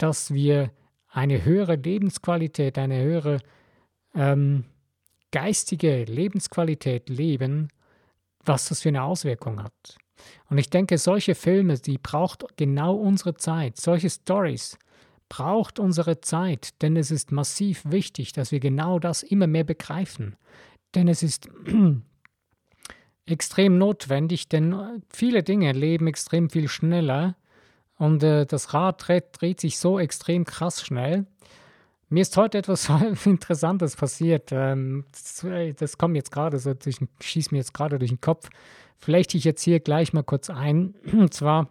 dass 0.01 0.33
wir 0.33 0.71
eine 1.09 1.43
höhere 1.43 1.75
Lebensqualität, 1.75 2.77
eine 2.77 3.01
höhere 3.01 3.39
ähm, 4.15 4.65
geistige 5.31 6.05
Lebensqualität 6.05 7.09
leben, 7.09 7.69
was 8.43 8.69
das 8.69 8.81
für 8.81 8.89
eine 8.89 9.03
Auswirkung 9.03 9.61
hat. 9.61 9.97
Und 10.49 10.57
ich 10.57 10.69
denke, 10.69 10.97
solche 10.97 11.35
Filme, 11.35 11.77
die 11.77 11.97
braucht 11.97 12.45
genau 12.57 12.95
unsere 12.95 13.35
Zeit, 13.35 13.77
solche 13.77 14.09
Stories 14.09 14.77
braucht 15.29 15.79
unsere 15.79 16.19
Zeit, 16.19 16.81
denn 16.81 16.97
es 16.97 17.09
ist 17.09 17.31
massiv 17.31 17.83
wichtig, 17.85 18.33
dass 18.33 18.51
wir 18.51 18.59
genau 18.59 18.99
das 18.99 19.23
immer 19.23 19.47
mehr 19.47 19.63
begreifen. 19.63 20.35
Denn 20.93 21.07
es 21.07 21.23
ist 21.23 21.49
extrem 23.25 23.77
notwendig, 23.77 24.49
denn 24.49 25.01
viele 25.09 25.41
Dinge 25.41 25.71
leben 25.71 26.07
extrem 26.07 26.49
viel 26.49 26.67
schneller 26.67 27.37
und 28.01 28.23
äh, 28.23 28.47
das 28.47 28.73
Rad 28.73 29.07
dreht, 29.07 29.25
dreht, 29.39 29.59
sich 29.59 29.77
so 29.77 29.99
extrem 29.99 30.43
krass 30.43 30.81
schnell. 30.81 31.27
Mir 32.09 32.23
ist 32.23 32.35
heute 32.35 32.57
etwas 32.57 32.89
Interessantes 33.25 33.95
passiert. 33.95 34.49
Ähm, 34.51 35.05
das, 35.11 35.43
äh, 35.43 35.73
das, 35.73 35.99
kommt 35.99 36.15
jetzt 36.15 36.31
gerade 36.31 36.57
so, 36.57 36.73
durch, 36.73 36.97
schießt 37.19 37.51
mir 37.51 37.59
jetzt 37.59 37.75
gerade 37.75 37.99
durch 37.99 38.09
den 38.09 38.19
Kopf. 38.19 38.49
Vielleicht 38.97 39.35
ich 39.35 39.43
jetzt 39.43 39.61
hier 39.61 39.79
gleich 39.81 40.13
mal 40.13 40.23
kurz 40.23 40.49
ein. 40.49 40.95
Und 41.13 41.31
zwar 41.31 41.69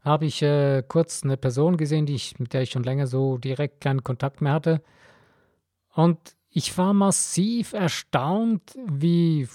habe 0.00 0.24
ich 0.24 0.40
äh, 0.40 0.82
kurz 0.88 1.22
eine 1.22 1.36
Person 1.36 1.76
gesehen, 1.76 2.06
die 2.06 2.14
ich, 2.14 2.38
mit 2.38 2.54
der 2.54 2.62
ich 2.62 2.70
schon 2.70 2.82
länger 2.82 3.06
so 3.06 3.36
direkt 3.36 3.82
keinen 3.82 4.02
Kontakt 4.02 4.40
mehr 4.40 4.54
hatte. 4.54 4.80
Und 5.92 6.18
ich 6.48 6.78
war 6.78 6.94
massiv 6.94 7.74
erstaunt, 7.74 8.62
wie 8.86 9.48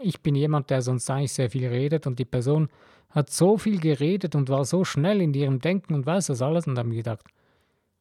ich 0.00 0.22
bin 0.22 0.34
jemand, 0.34 0.70
der 0.70 0.82
sonst 0.82 1.08
eigentlich 1.08 1.34
sehr 1.34 1.50
viel 1.50 1.68
redet 1.68 2.08
und 2.08 2.18
die 2.18 2.24
Person 2.24 2.68
hat 3.12 3.30
so 3.30 3.58
viel 3.58 3.78
geredet 3.78 4.34
und 4.34 4.48
war 4.48 4.64
so 4.64 4.84
schnell 4.84 5.20
in 5.20 5.34
ihrem 5.34 5.60
Denken 5.60 5.94
und 5.94 6.06
weiß 6.06 6.26
das 6.26 6.42
alles 6.42 6.66
und 6.66 6.78
habe 6.78 6.88
mir 6.88 6.96
gedacht, 6.96 7.24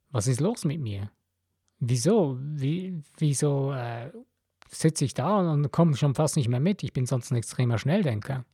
was 0.10 0.28
ist 0.28 0.40
los 0.40 0.66
mit 0.66 0.80
mir? 0.80 1.12
Wieso? 1.80 2.38
Wie, 2.40 3.02
wieso 3.18 3.74
äh, 3.74 4.12
sitze 4.70 5.06
ich 5.06 5.14
da 5.14 5.52
und 5.52 5.72
komme 5.72 5.98
schon 5.98 6.16
fast 6.16 6.38
nicht 6.38 6.48
mehr 6.48 6.60
mit? 6.60 6.82
Ich 6.84 6.94
bin 6.94 7.06
sonst 7.06 7.32
ein 7.32 7.36
extremer 7.36 7.78
Schnelldenker. 7.78 8.46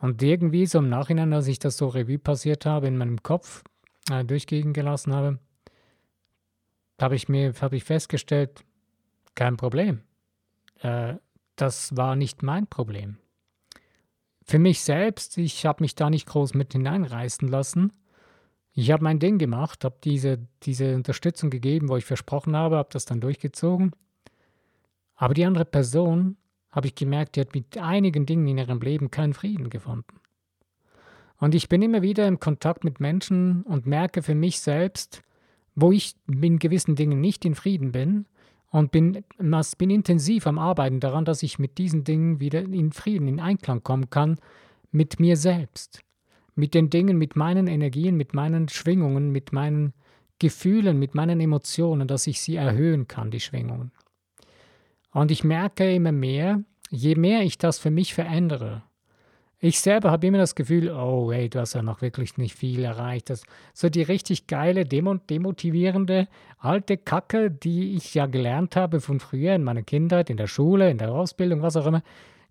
Und 0.00 0.22
irgendwie 0.22 0.66
so 0.66 0.78
im 0.78 0.88
Nachhinein, 0.88 1.32
als 1.32 1.48
ich 1.48 1.58
das 1.58 1.76
so 1.76 1.88
Revue 1.88 2.18
passiert 2.18 2.66
habe, 2.66 2.86
in 2.86 2.96
meinem 2.96 3.22
Kopf 3.22 3.64
äh, 4.10 4.24
durchgehen 4.24 4.72
gelassen 4.72 5.14
habe, 5.14 5.38
habe 7.00 7.16
ich 7.16 7.28
mir 7.28 7.52
hab 7.60 7.72
ich 7.72 7.84
festgestellt, 7.84 8.64
kein 9.34 9.56
Problem. 9.56 10.02
Äh, 10.80 11.14
das 11.56 11.96
war 11.96 12.14
nicht 12.14 12.42
mein 12.42 12.66
Problem 12.66 13.18
für 14.44 14.58
mich 14.58 14.82
selbst, 14.82 15.38
ich 15.38 15.64
habe 15.66 15.82
mich 15.82 15.94
da 15.94 16.10
nicht 16.10 16.26
groß 16.26 16.54
mit 16.54 16.72
hineinreißen 16.72 17.48
lassen. 17.48 17.92
Ich 18.72 18.90
habe 18.90 19.04
mein 19.04 19.18
Ding 19.18 19.38
gemacht, 19.38 19.84
habe 19.84 19.96
diese, 20.04 20.46
diese 20.62 20.94
Unterstützung 20.94 21.48
gegeben, 21.48 21.88
wo 21.88 21.96
ich 21.96 22.04
versprochen 22.04 22.54
habe, 22.54 22.76
habe 22.76 22.90
das 22.92 23.06
dann 23.06 23.20
durchgezogen. 23.20 23.92
Aber 25.16 25.32
die 25.32 25.44
andere 25.44 25.64
Person, 25.64 26.36
habe 26.70 26.88
ich 26.88 26.96
gemerkt, 26.96 27.36
die 27.36 27.40
hat 27.40 27.54
mit 27.54 27.78
einigen 27.78 28.26
Dingen 28.26 28.48
in 28.48 28.58
ihrem 28.58 28.80
Leben 28.80 29.10
keinen 29.10 29.32
Frieden 29.32 29.70
gefunden. 29.70 30.20
Und 31.38 31.54
ich 31.54 31.68
bin 31.68 31.82
immer 31.82 32.02
wieder 32.02 32.26
im 32.26 32.40
Kontakt 32.40 32.84
mit 32.84 33.00
Menschen 33.00 33.62
und 33.62 33.86
merke 33.86 34.22
für 34.22 34.34
mich 34.34 34.58
selbst, 34.60 35.22
wo 35.76 35.92
ich 35.92 36.16
in 36.26 36.58
gewissen 36.58 36.96
Dingen 36.96 37.20
nicht 37.20 37.44
in 37.44 37.54
Frieden 37.54 37.92
bin 37.92 38.26
und 38.74 38.90
bin, 38.90 39.24
bin 39.78 39.90
intensiv 39.90 40.48
am 40.48 40.58
Arbeiten 40.58 40.98
daran, 40.98 41.24
dass 41.24 41.44
ich 41.44 41.60
mit 41.60 41.78
diesen 41.78 42.02
Dingen 42.02 42.40
wieder 42.40 42.60
in 42.60 42.90
Frieden, 42.90 43.28
in 43.28 43.38
Einklang 43.38 43.84
kommen 43.84 44.10
kann 44.10 44.40
mit 44.90 45.20
mir 45.20 45.36
selbst, 45.36 46.00
mit 46.56 46.74
den 46.74 46.90
Dingen, 46.90 47.16
mit 47.16 47.36
meinen 47.36 47.68
Energien, 47.68 48.16
mit 48.16 48.34
meinen 48.34 48.68
Schwingungen, 48.68 49.30
mit 49.30 49.52
meinen 49.52 49.92
Gefühlen, 50.40 50.98
mit 50.98 51.14
meinen 51.14 51.38
Emotionen, 51.38 52.08
dass 52.08 52.26
ich 52.26 52.40
sie 52.40 52.56
erhöhen 52.56 53.06
kann, 53.06 53.30
die 53.30 53.38
Schwingungen. 53.38 53.92
Und 55.12 55.30
ich 55.30 55.44
merke 55.44 55.94
immer 55.94 56.10
mehr, 56.10 56.60
je 56.90 57.14
mehr 57.14 57.42
ich 57.42 57.58
das 57.58 57.78
für 57.78 57.92
mich 57.92 58.12
verändere, 58.12 58.82
ich 59.66 59.80
selber 59.80 60.10
habe 60.10 60.26
immer 60.26 60.36
das 60.36 60.54
Gefühl, 60.54 60.90
oh, 60.90 61.32
hey, 61.32 61.48
du 61.48 61.58
hast 61.58 61.72
ja 61.72 61.82
noch 61.82 62.02
wirklich 62.02 62.36
nicht 62.36 62.54
viel 62.54 62.84
erreicht. 62.84 63.30
Das, 63.30 63.44
so 63.72 63.88
die 63.88 64.02
richtig 64.02 64.46
geile, 64.46 64.84
demotivierende, 64.84 66.28
alte 66.58 66.98
Kacke, 66.98 67.50
die 67.50 67.96
ich 67.96 68.12
ja 68.12 68.26
gelernt 68.26 68.76
habe 68.76 69.00
von 69.00 69.20
früher 69.20 69.54
in 69.54 69.64
meiner 69.64 69.82
Kindheit, 69.82 70.28
in 70.28 70.36
der 70.36 70.48
Schule, 70.48 70.90
in 70.90 70.98
der 70.98 71.12
Ausbildung, 71.12 71.62
was 71.62 71.78
auch 71.78 71.86
immer. 71.86 72.02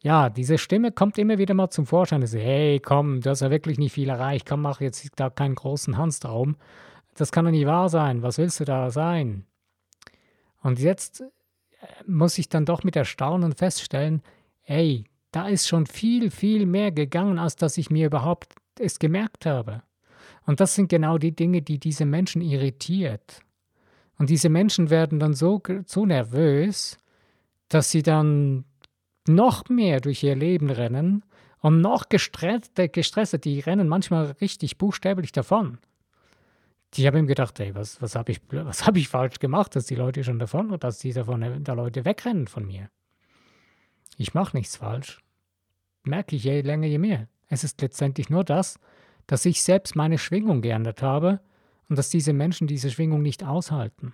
Ja, 0.02 0.32
diese 0.32 0.58
Stimme 0.58 0.92
kommt 0.92 1.20
immer 1.20 1.38
wieder 1.38 1.54
mal 1.54 1.70
zum 1.70 1.86
Vorschein. 1.86 2.26
So, 2.26 2.40
hey, 2.40 2.80
komm, 2.80 3.22
du 3.22 3.30
hast 3.30 3.42
ja 3.42 3.52
wirklich 3.52 3.78
nicht 3.78 3.94
viel 3.94 4.10
erreicht. 4.10 4.48
Komm, 4.48 4.64
mach 4.64 4.82
jetzt 4.82 5.08
da 5.16 5.30
keinen 5.30 5.54
großen 5.54 5.96
Hans 5.96 6.20
darum. 6.20 6.56
Das 7.14 7.32
kann 7.32 7.46
doch 7.46 7.52
nicht 7.52 7.68
wahr 7.68 7.90
sein. 7.90 8.24
Was 8.24 8.40
willst 8.40 8.60
du 8.60 8.66
da 8.66 8.90
sein? 8.90 9.46
Und 10.64 10.80
jetzt 10.80 11.22
äh, 11.22 11.26
muss 12.08 12.40
ich 12.40 12.50
dann 12.50 12.66
doch 12.66 12.84
mit 12.84 12.96
Erstaunen 12.96 13.54
feststellen, 13.54 14.24
ey, 14.64 15.06
da 15.34 15.48
ist 15.48 15.68
schon 15.68 15.88
viel, 15.88 16.30
viel 16.30 16.66
mehr 16.66 16.92
gegangen, 16.92 17.40
als 17.40 17.56
dass 17.56 17.78
ich 17.78 17.90
mir 17.90 18.06
überhaupt 18.06 18.54
es 18.80 19.00
gemerkt 19.00 19.46
habe. 19.46 19.82
Und 20.46 20.60
das 20.60 20.76
sind 20.76 20.90
genau 20.90 21.18
die 21.18 21.36
Dinge, 21.36 21.62
die 21.62 21.80
diese 21.80 22.06
Menschen 22.06 22.42
irritiert. 22.42 23.42
Und 24.20 24.30
diese 24.30 24.50
Menschen 24.50 24.90
werden 24.92 25.20
dann 25.20 25.34
so, 25.34 25.62
so 25.88 26.06
nervös, 26.06 27.00
dass 27.68 27.90
sie 27.90 28.04
dann 28.04 28.66
noch 29.28 29.70
mehr 29.70 30.02
durch 30.02 30.22
ihr 30.24 30.36
Leben 30.36 30.70
rennen 30.70 31.24
und 31.60 31.82
noch 31.82 32.10
gestresster, 32.10 32.88
gestresster 32.88 33.40
die 33.40 33.60
rennen 33.60 33.88
manchmal 33.88 34.36
richtig 34.40 34.78
buchstäblich 34.78 35.32
davon. 35.32 35.80
Ich 36.96 37.08
habe 37.08 37.18
ihm 37.18 37.26
gedacht, 37.26 37.60
ey, 37.60 37.74
was, 37.74 38.00
was 38.04 38.16
habe 38.16 38.34
ich, 38.34 38.42
hab 38.52 38.98
ich 38.98 39.08
falsch 39.08 39.40
gemacht, 39.40 39.76
dass 39.76 39.88
die 39.88 39.96
Leute 39.96 40.24
schon 40.24 40.38
davon 40.38 40.78
dass 40.80 41.00
die 41.00 41.12
davon 41.12 41.64
der 41.64 41.76
Leute 41.76 42.06
wegrennen 42.06 42.46
von 42.46 42.68
mir. 42.68 42.90
Ich 44.18 44.34
mache 44.34 44.56
nichts 44.56 44.78
falsch 44.78 45.24
merke 46.04 46.36
ich 46.36 46.44
je 46.44 46.62
länger, 46.62 46.88
je 46.88 46.98
mehr. 46.98 47.28
Es 47.48 47.64
ist 47.64 47.82
letztendlich 47.82 48.30
nur 48.30 48.44
das, 48.44 48.80
dass 49.28 49.46
ich 49.46 49.64
selbst 49.64 49.96
meine 49.96 50.18
Schwingung 50.18 50.62
geändert 50.62 51.02
habe 51.02 51.40
und 51.90 51.98
dass 51.98 52.10
diese 52.10 52.34
Menschen 52.34 52.68
diese 52.68 52.92
Schwingung 52.92 53.22
nicht 53.22 53.44
aushalten. 53.44 54.14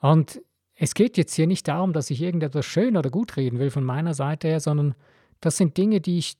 Und 0.00 0.42
es 0.74 0.94
geht 0.94 1.16
jetzt 1.16 1.34
hier 1.34 1.46
nicht 1.46 1.68
darum, 1.68 1.92
dass 1.92 2.10
ich 2.10 2.20
irgendetwas 2.20 2.66
schön 2.66 2.96
oder 2.96 3.10
gut 3.10 3.36
reden 3.36 3.58
will 3.58 3.70
von 3.70 3.84
meiner 3.84 4.14
Seite 4.14 4.48
her, 4.48 4.60
sondern 4.60 4.94
das 5.40 5.56
sind 5.56 5.76
Dinge, 5.76 6.00
die 6.00 6.18
ich 6.18 6.36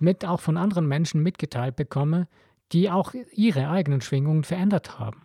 mit 0.00 0.24
auch 0.24 0.40
von 0.40 0.56
anderen 0.56 0.86
Menschen 0.86 1.22
mitgeteilt 1.22 1.76
bekomme, 1.76 2.28
die 2.72 2.90
auch 2.90 3.14
ihre 3.32 3.68
eigenen 3.68 4.00
Schwingungen 4.00 4.44
verändert 4.44 4.98
haben. 4.98 5.22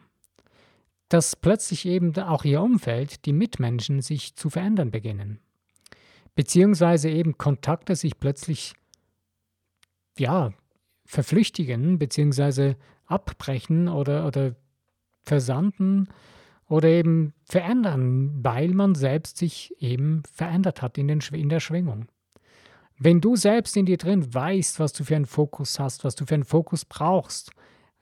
Dass 1.09 1.35
plötzlich 1.35 1.85
eben 1.85 2.17
auch 2.17 2.43
ihr 2.43 2.62
Umfeld, 2.62 3.25
die 3.25 3.33
Mitmenschen, 3.33 4.01
sich 4.01 4.35
zu 4.35 4.50
verändern 4.50 4.89
beginnen 4.89 5.39
beziehungsweise 6.35 7.09
eben 7.09 7.37
Kontakte 7.37 7.95
sich 7.95 8.19
plötzlich, 8.19 8.73
ja, 10.17 10.51
verflüchtigen, 11.05 11.99
beziehungsweise 11.99 12.77
abbrechen 13.05 13.87
oder, 13.87 14.25
oder 14.25 14.55
versanden 15.23 16.07
oder 16.67 16.87
eben 16.87 17.33
verändern, 17.43 18.43
weil 18.43 18.69
man 18.69 18.95
selbst 18.95 19.37
sich 19.37 19.75
eben 19.79 20.23
verändert 20.31 20.81
hat 20.81 20.97
in, 20.97 21.07
den, 21.07 21.19
in 21.33 21.49
der 21.49 21.59
Schwingung. 21.59 22.07
Wenn 22.97 23.21
du 23.21 23.35
selbst 23.35 23.75
in 23.75 23.85
dir 23.85 23.97
drin 23.97 24.33
weißt, 24.33 24.79
was 24.79 24.93
du 24.93 25.03
für 25.03 25.15
einen 25.15 25.25
Fokus 25.25 25.79
hast, 25.79 26.03
was 26.03 26.15
du 26.15 26.25
für 26.25 26.35
einen 26.35 26.45
Fokus 26.45 26.85
brauchst, 26.85 27.51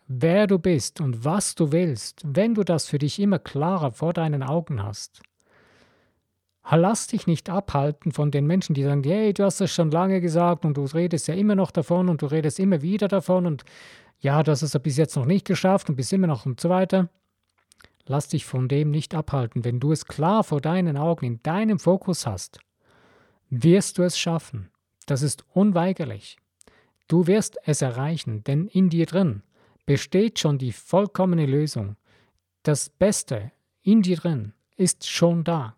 wer 0.07 0.47
du 0.47 0.59
bist 0.59 1.01
und 1.01 1.23
was 1.25 1.55
du 1.55 1.71
willst, 1.71 2.21
wenn 2.25 2.53
du 2.53 2.63
das 2.63 2.87
für 2.87 2.99
dich 2.99 3.19
immer 3.19 3.39
klarer 3.39 3.91
vor 3.91 4.13
deinen 4.13 4.43
Augen 4.43 4.83
hast, 4.83 5.21
Lass 6.69 7.07
dich 7.07 7.27
nicht 7.27 7.49
abhalten 7.49 8.11
von 8.11 8.31
den 8.31 8.45
Menschen, 8.45 8.75
die 8.75 8.83
sagen, 8.83 9.03
hey, 9.03 9.33
du 9.33 9.43
hast 9.43 9.61
es 9.61 9.73
schon 9.73 9.91
lange 9.91 10.21
gesagt 10.21 10.63
und 10.63 10.77
du 10.77 10.83
redest 10.85 11.27
ja 11.27 11.33
immer 11.33 11.55
noch 11.55 11.71
davon 11.71 12.07
und 12.07 12.21
du 12.21 12.27
redest 12.27 12.59
immer 12.59 12.81
wieder 12.81 13.07
davon 13.07 13.45
und 13.45 13.65
ja, 14.19 14.41
du 14.43 14.51
hast 14.51 14.61
es 14.61 14.77
bis 14.79 14.97
jetzt 14.97 15.15
noch 15.15 15.25
nicht 15.25 15.45
geschafft 15.45 15.89
und 15.89 15.95
bist 15.95 16.13
immer 16.13 16.27
noch 16.27 16.45
und 16.45 16.59
so 16.59 16.69
weiter. 16.69 17.09
Lass 18.05 18.27
dich 18.27 18.45
von 18.45 18.67
dem 18.67 18.91
nicht 18.91 19.15
abhalten. 19.15 19.65
Wenn 19.65 19.79
du 19.79 19.91
es 19.91 20.05
klar 20.05 20.43
vor 20.43 20.61
deinen 20.61 20.97
Augen, 20.97 21.25
in 21.25 21.43
deinem 21.43 21.79
Fokus 21.79 22.25
hast, 22.25 22.59
wirst 23.49 23.97
du 23.97 24.03
es 24.03 24.17
schaffen. 24.17 24.69
Das 25.07 25.21
ist 25.23 25.45
unweigerlich. 25.53 26.37
Du 27.07 27.27
wirst 27.27 27.57
es 27.65 27.81
erreichen, 27.81 28.43
denn 28.43 28.67
in 28.67 28.89
dir 28.89 29.05
drin 29.05 29.43
besteht 29.85 30.39
schon 30.39 30.57
die 30.57 30.71
vollkommene 30.71 31.45
Lösung. 31.45 31.97
Das 32.63 32.89
Beste 32.89 33.51
in 33.81 34.01
dir 34.01 34.17
drin 34.17 34.53
ist 34.77 35.09
schon 35.09 35.43
da. 35.43 35.75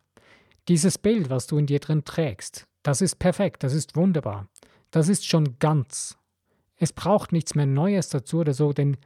Dieses 0.67 0.98
Bild, 0.98 1.29
was 1.29 1.48
du 1.48 1.58
in 1.58 1.65
dir 1.65 1.79
drin 1.79 2.05
trägst, 2.05 2.67
das 2.84 3.01
ist 3.01 3.20
perfekt, 3.20 3.63
das 3.63 3.74
ist 3.74 3.96
wunderbar. 3.96 4.48
Das 4.91 5.10
ist 5.10 5.25
schon 5.25 5.58
ganz. 5.60 6.17
Es 6.77 6.93
braucht 6.93 7.32
nichts 7.32 7.55
mehr 7.55 7.65
Neues 7.65 8.10
dazu 8.10 8.39
oder 8.39 8.53
so, 8.53 8.74
denn 8.74 8.98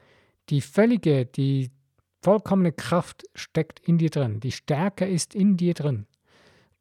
die 0.50 0.62
völlige, 0.62 1.26
die 1.26 1.72
vollkommene 2.22 2.72
Kraft 2.72 3.24
steckt 3.36 3.80
in 3.80 3.98
dir 3.98 4.10
drin. 4.10 4.40
Die 4.40 4.52
Stärke 4.52 5.06
ist 5.06 5.36
in 5.36 5.58
dir 5.58 5.74
drin. 5.74 6.08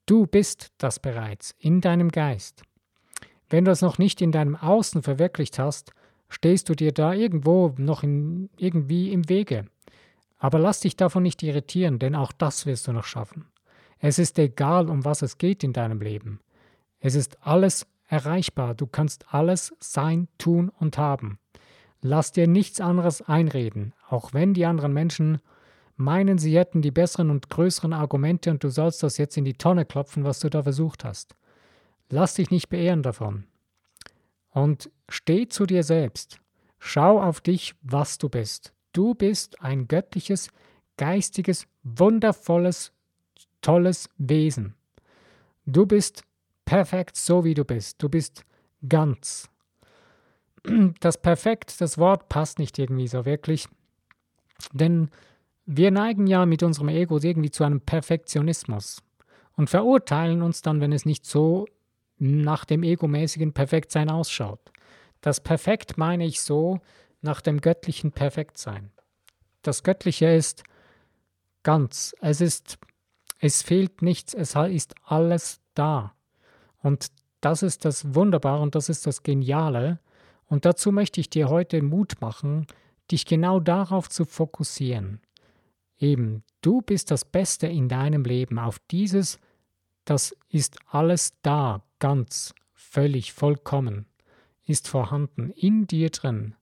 Du 0.06 0.26
bist 0.26 0.72
das 0.78 0.98
bereits 0.98 1.54
in 1.58 1.80
deinem 1.80 2.10
Geist. 2.10 2.62
Wenn 3.48 3.64
du 3.64 3.70
es 3.70 3.82
noch 3.82 3.98
nicht 3.98 4.20
in 4.20 4.32
deinem 4.32 4.56
Außen 4.56 5.02
verwirklicht 5.02 5.58
hast, 5.58 5.92
stehst 6.28 6.68
du 6.68 6.74
dir 6.74 6.92
da 6.92 7.12
irgendwo 7.12 7.74
noch 7.78 8.02
in, 8.02 8.50
irgendwie 8.56 9.12
im 9.12 9.28
Wege. 9.28 9.66
Aber 10.38 10.58
lass 10.58 10.80
dich 10.80 10.96
davon 10.96 11.22
nicht 11.22 11.42
irritieren, 11.42 11.98
denn 11.98 12.14
auch 12.14 12.32
das 12.32 12.66
wirst 12.66 12.88
du 12.88 12.92
noch 12.92 13.04
schaffen. 13.04 13.46
Es 13.98 14.18
ist 14.18 14.38
egal, 14.38 14.88
um 14.88 15.04
was 15.04 15.22
es 15.22 15.38
geht 15.38 15.64
in 15.64 15.72
deinem 15.72 16.00
Leben. 16.00 16.40
Es 17.00 17.14
ist 17.14 17.38
alles 17.40 17.86
erreichbar. 18.08 18.74
Du 18.74 18.86
kannst 18.86 19.32
alles 19.32 19.74
sein, 19.80 20.28
tun 20.38 20.70
und 20.78 20.98
haben. 20.98 21.38
Lass 22.02 22.32
dir 22.32 22.46
nichts 22.46 22.80
anderes 22.80 23.22
einreden, 23.22 23.94
auch 24.08 24.32
wenn 24.32 24.54
die 24.54 24.66
anderen 24.66 24.92
Menschen 24.92 25.40
meinen, 25.96 26.38
sie 26.38 26.56
hätten 26.56 26.82
die 26.82 26.90
besseren 26.90 27.30
und 27.30 27.48
größeren 27.48 27.92
Argumente 27.92 28.50
und 28.50 28.62
du 28.62 28.68
sollst 28.68 29.02
das 29.02 29.18
jetzt 29.18 29.36
in 29.36 29.44
die 29.44 29.54
Tonne 29.54 29.86
klopfen, 29.86 30.24
was 30.24 30.40
du 30.40 30.50
da 30.50 30.62
versucht 30.62 31.04
hast. 31.04 31.34
Lass 32.10 32.34
dich 32.34 32.50
nicht 32.50 32.68
beehren 32.68 33.02
davon. 33.02 33.44
Und 34.50 34.90
steh 35.08 35.48
zu 35.48 35.66
dir 35.66 35.82
selbst. 35.82 36.38
Schau 36.78 37.20
auf 37.20 37.40
dich, 37.40 37.74
was 37.82 38.18
du 38.18 38.28
bist. 38.28 38.72
Du 38.92 39.14
bist 39.14 39.60
ein 39.60 39.88
göttliches, 39.88 40.50
geistiges, 40.96 41.66
wundervolles, 41.82 42.92
tolles 43.66 44.08
Wesen. 44.16 44.74
Du 45.66 45.86
bist 45.86 46.22
perfekt 46.64 47.16
so, 47.16 47.44
wie 47.44 47.54
du 47.54 47.64
bist. 47.64 48.00
Du 48.00 48.08
bist 48.08 48.44
ganz. 48.88 49.48
Das 51.00 51.20
Perfekt, 51.20 51.80
das 51.80 51.96
Wort 51.96 52.28
passt 52.28 52.58
nicht 52.58 52.78
irgendwie 52.78 53.06
so 53.06 53.24
wirklich. 53.24 53.68
Denn 54.72 55.10
wir 55.64 55.90
neigen 55.90 56.26
ja 56.26 56.44
mit 56.44 56.62
unserem 56.62 56.88
Ego 56.88 57.18
irgendwie 57.20 57.50
zu 57.50 57.64
einem 57.64 57.80
Perfektionismus 57.80 59.02
und 59.56 59.70
verurteilen 59.70 60.42
uns 60.42 60.62
dann, 60.62 60.80
wenn 60.80 60.92
es 60.92 61.04
nicht 61.04 61.24
so 61.24 61.66
nach 62.18 62.64
dem 62.64 62.82
egomäßigen 62.82 63.52
Perfektsein 63.52 64.10
ausschaut. 64.10 64.60
Das 65.20 65.40
Perfekt 65.40 65.98
meine 65.98 66.24
ich 66.24 66.40
so 66.40 66.80
nach 67.20 67.40
dem 67.40 67.60
göttlichen 67.60 68.12
Perfektsein. 68.12 68.90
Das 69.62 69.82
Göttliche 69.82 70.26
ist 70.26 70.62
ganz, 71.62 72.14
es 72.20 72.40
ist, 72.40 72.78
es 73.38 73.62
fehlt 73.62 74.02
nichts, 74.02 74.34
es 74.34 74.54
ist 74.54 74.94
alles 75.04 75.60
da. 75.74 76.14
Und 76.82 77.10
das 77.40 77.62
ist 77.62 77.84
das 77.84 78.14
Wunderbare 78.14 78.62
und 78.62 78.74
das 78.74 78.88
ist 78.88 79.06
das 79.06 79.22
Geniale. 79.22 80.00
Und 80.46 80.64
dazu 80.64 80.92
möchte 80.92 81.20
ich 81.20 81.28
dir 81.30 81.48
heute 81.48 81.82
Mut 81.82 82.20
machen, 82.20 82.66
dich 83.10 83.26
genau 83.26 83.60
darauf 83.60 84.08
zu 84.08 84.24
fokussieren. 84.24 85.20
Eben, 85.98 86.42
du 86.60 86.82
bist 86.82 87.10
das 87.10 87.24
Beste 87.24 87.66
in 87.66 87.88
deinem 87.88 88.24
Leben. 88.24 88.58
Auf 88.58 88.78
dieses, 88.90 89.38
das 90.04 90.36
ist 90.48 90.78
alles 90.86 91.34
da, 91.42 91.82
ganz, 91.98 92.54
völlig, 92.74 93.32
vollkommen, 93.32 94.06
ist 94.64 94.88
vorhanden 94.88 95.50
in 95.50 95.86
dir 95.86 96.10
drin. 96.10 96.54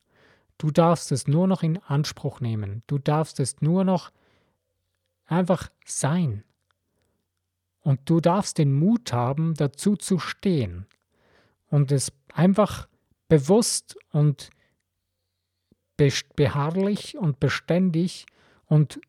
Du 0.58 0.70
darfst 0.70 1.10
es 1.12 1.26
nur 1.26 1.46
noch 1.46 1.62
in 1.62 1.78
Anspruch 1.78 2.40
nehmen. 2.40 2.82
Du 2.86 2.98
darfst 2.98 3.40
es 3.40 3.60
nur 3.60 3.84
noch 3.84 4.12
einfach 5.26 5.70
sein. 5.84 6.44
Und 7.84 8.00
du 8.06 8.20
darfst 8.20 8.58
den 8.58 8.72
Mut 8.72 9.12
haben, 9.12 9.54
dazu 9.54 9.94
zu 9.94 10.18
stehen 10.18 10.86
und 11.68 11.92
es 11.92 12.12
einfach 12.32 12.88
bewusst 13.28 13.96
und 14.10 14.50
beharrlich 16.34 17.16
und 17.16 17.38
beständig 17.38 18.26
und, 18.66 19.00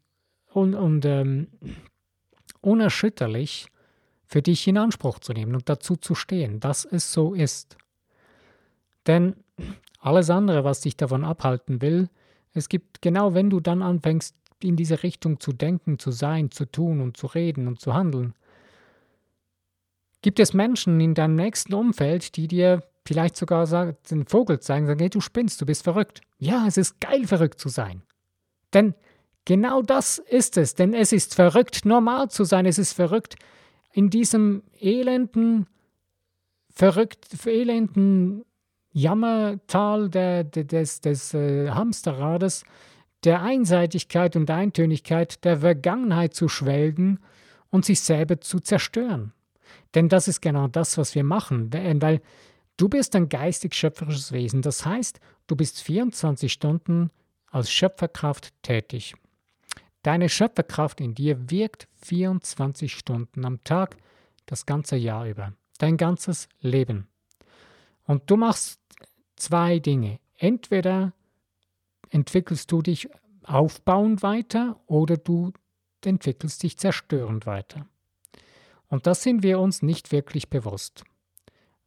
und, 0.52 0.76
und 0.76 1.06
ähm, 1.06 1.48
unerschütterlich 2.62 3.68
für 4.26 4.42
dich 4.42 4.68
in 4.68 4.78
Anspruch 4.78 5.20
zu 5.20 5.34
nehmen 5.34 5.56
und 5.56 5.70
dazu 5.70 5.96
zu 5.96 6.14
stehen, 6.14 6.60
dass 6.60 6.84
es 6.84 7.14
so 7.14 7.34
ist. 7.34 7.78
Denn 9.08 9.36
alles 10.00 10.30
andere, 10.30 10.64
was 10.66 10.82
dich 10.82 10.98
davon 10.98 11.24
abhalten 11.24 11.82
will, 11.82 12.10
es 12.54 12.70
gibt 12.70 13.02
genau, 13.02 13.34
wenn 13.34 13.50
du 13.50 13.62
dann 13.62 13.82
anfängst, 13.82 14.36
in 14.62 14.76
diese 14.76 15.04
Richtung 15.04 15.40
zu 15.40 15.54
denken, 15.54 15.98
zu 15.98 16.12
sein, 16.12 16.52
zu 16.52 16.66
tun 16.66 17.02
und 17.02 17.18
zu 17.18 17.28
reden 17.28 17.68
und 17.68 17.80
zu 17.80 17.94
handeln, 17.94 18.34
Gibt 20.26 20.40
es 20.40 20.56
Menschen 20.56 21.00
in 21.00 21.14
deinem 21.14 21.36
nächsten 21.36 21.76
Umfeld, 21.76 22.36
die 22.36 22.48
dir 22.48 22.82
vielleicht 23.06 23.36
sogar 23.36 23.94
den 24.10 24.26
Vogel 24.26 24.60
zeigen, 24.60 24.88
sagen, 24.88 25.00
hey, 25.00 25.12
du 25.12 25.22
spinnst, 25.22 25.62
du 25.62 25.68
bist 25.68 25.84
verrückt. 25.84 26.22
Ja, 26.40 26.66
es 26.66 26.78
ist 26.78 27.00
geil, 27.00 27.28
verrückt 27.28 27.60
zu 27.60 27.70
sein. 27.70 28.02
Denn 28.74 28.96
genau 29.46 29.84
das 29.84 30.18
ist 30.18 30.58
es, 30.58 30.74
denn 30.74 30.96
es 30.96 31.12
ist 31.12 31.36
verrückt, 31.36 31.86
normal 31.86 32.32
zu 32.32 32.44
sein, 32.44 32.66
es 32.66 32.80
ist 32.80 32.94
verrückt, 32.94 33.36
in 33.94 34.10
diesem 34.10 34.64
elenden, 34.82 35.68
verrückt, 36.74 37.28
elenden 37.46 38.46
Jammertal 38.94 40.10
der, 40.10 40.44
des, 40.44 41.02
des 41.02 41.36
äh, 41.36 41.70
Hamsterrades, 41.70 42.64
der 43.26 43.44
Einseitigkeit 43.44 44.36
und 44.36 44.50
Eintönigkeit 44.50 45.46
der 45.46 45.60
Vergangenheit 45.60 46.34
zu 46.34 46.48
schwelgen 46.48 47.20
und 47.70 47.86
sich 47.86 48.00
selber 48.00 48.42
zu 48.42 48.60
zerstören. 48.60 49.32
Denn 49.94 50.10
das 50.10 50.28
ist 50.28 50.42
genau 50.42 50.68
das, 50.68 50.98
was 50.98 51.16
wir 51.16 51.24
machen, 51.24 51.72
weil 51.74 52.22
du 52.78 52.90
bist 52.90 53.16
ein 53.16 53.30
geistig-schöpferisches 53.30 54.32
Wesen. 54.32 54.62
Das 54.62 54.86
heißt, 54.86 55.20
du 55.48 55.56
bist 55.56 55.82
24 55.82 56.52
Stunden 56.52 57.12
als 57.48 57.72
Schöpferkraft 57.72 58.54
tätig. 58.62 59.16
Deine 60.04 60.30
Schöpferkraft 60.30 61.02
in 61.02 61.16
dir 61.16 61.50
wirkt 61.50 61.88
24 62.04 62.94
Stunden 62.94 63.46
am 63.46 63.64
Tag, 63.64 63.98
das 64.46 64.66
ganze 64.66 64.98
Jahr 64.98 65.28
über, 65.28 65.54
dein 65.80 65.98
ganzes 65.98 66.48
Leben. 66.60 67.08
Und 68.06 68.30
du 68.30 68.38
machst 68.38 68.80
zwei 69.36 69.80
Dinge. 69.80 70.20
Entweder 70.38 71.14
entwickelst 72.10 72.72
du 72.72 72.82
dich 72.82 73.10
aufbauend 73.44 74.22
weiter 74.22 74.80
oder 74.86 75.18
du 75.18 75.54
entwickelst 76.04 76.62
dich 76.62 76.78
zerstörend 76.78 77.46
weiter. 77.46 77.88
Und 78.90 79.08
das 79.08 79.24
sind 79.24 79.44
wir 79.44 79.60
uns 79.60 79.82
nicht 79.82 80.12
wirklich 80.12 80.50
bewusst. 80.50 81.04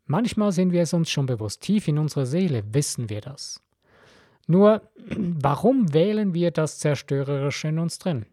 Manchmal 0.07 0.53
sind 0.53 0.73
wir 0.73 0.83
es 0.83 0.95
uns 0.95 1.11
schon 1.11 1.27
bewusst, 1.27 1.61
tief 1.61 1.87
in 1.87 1.99
unserer 1.99 2.27
Seele 2.27 2.63
wissen 2.73 3.11
wir 3.11 3.21
das. 3.21 3.63
Nur, 4.47 4.83
warum 5.07 5.93
wählen 5.93 6.35
wir 6.35 6.51
das 6.51 6.79
Zerstörerische 6.79 7.69
in 7.69 7.79
uns 7.79 7.99
drin? 7.99 8.27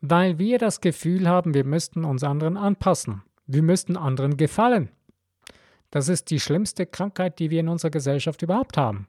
Weil 0.00 0.38
wir 0.38 0.58
das 0.58 0.80
Gefühl 0.80 1.28
haben, 1.28 1.54
wir 1.54 1.64
müssten 1.64 2.04
uns 2.04 2.22
anderen 2.22 2.56
anpassen. 2.56 3.22
Wir 3.46 3.62
müssten 3.62 3.96
anderen 3.96 4.36
gefallen. 4.36 4.90
Das 5.90 6.08
ist 6.08 6.30
die 6.30 6.38
schlimmste 6.38 6.86
Krankheit, 6.86 7.38
die 7.38 7.50
wir 7.50 7.60
in 7.60 7.68
unserer 7.68 7.90
Gesellschaft 7.90 8.42
überhaupt 8.42 8.76
haben. 8.76 9.08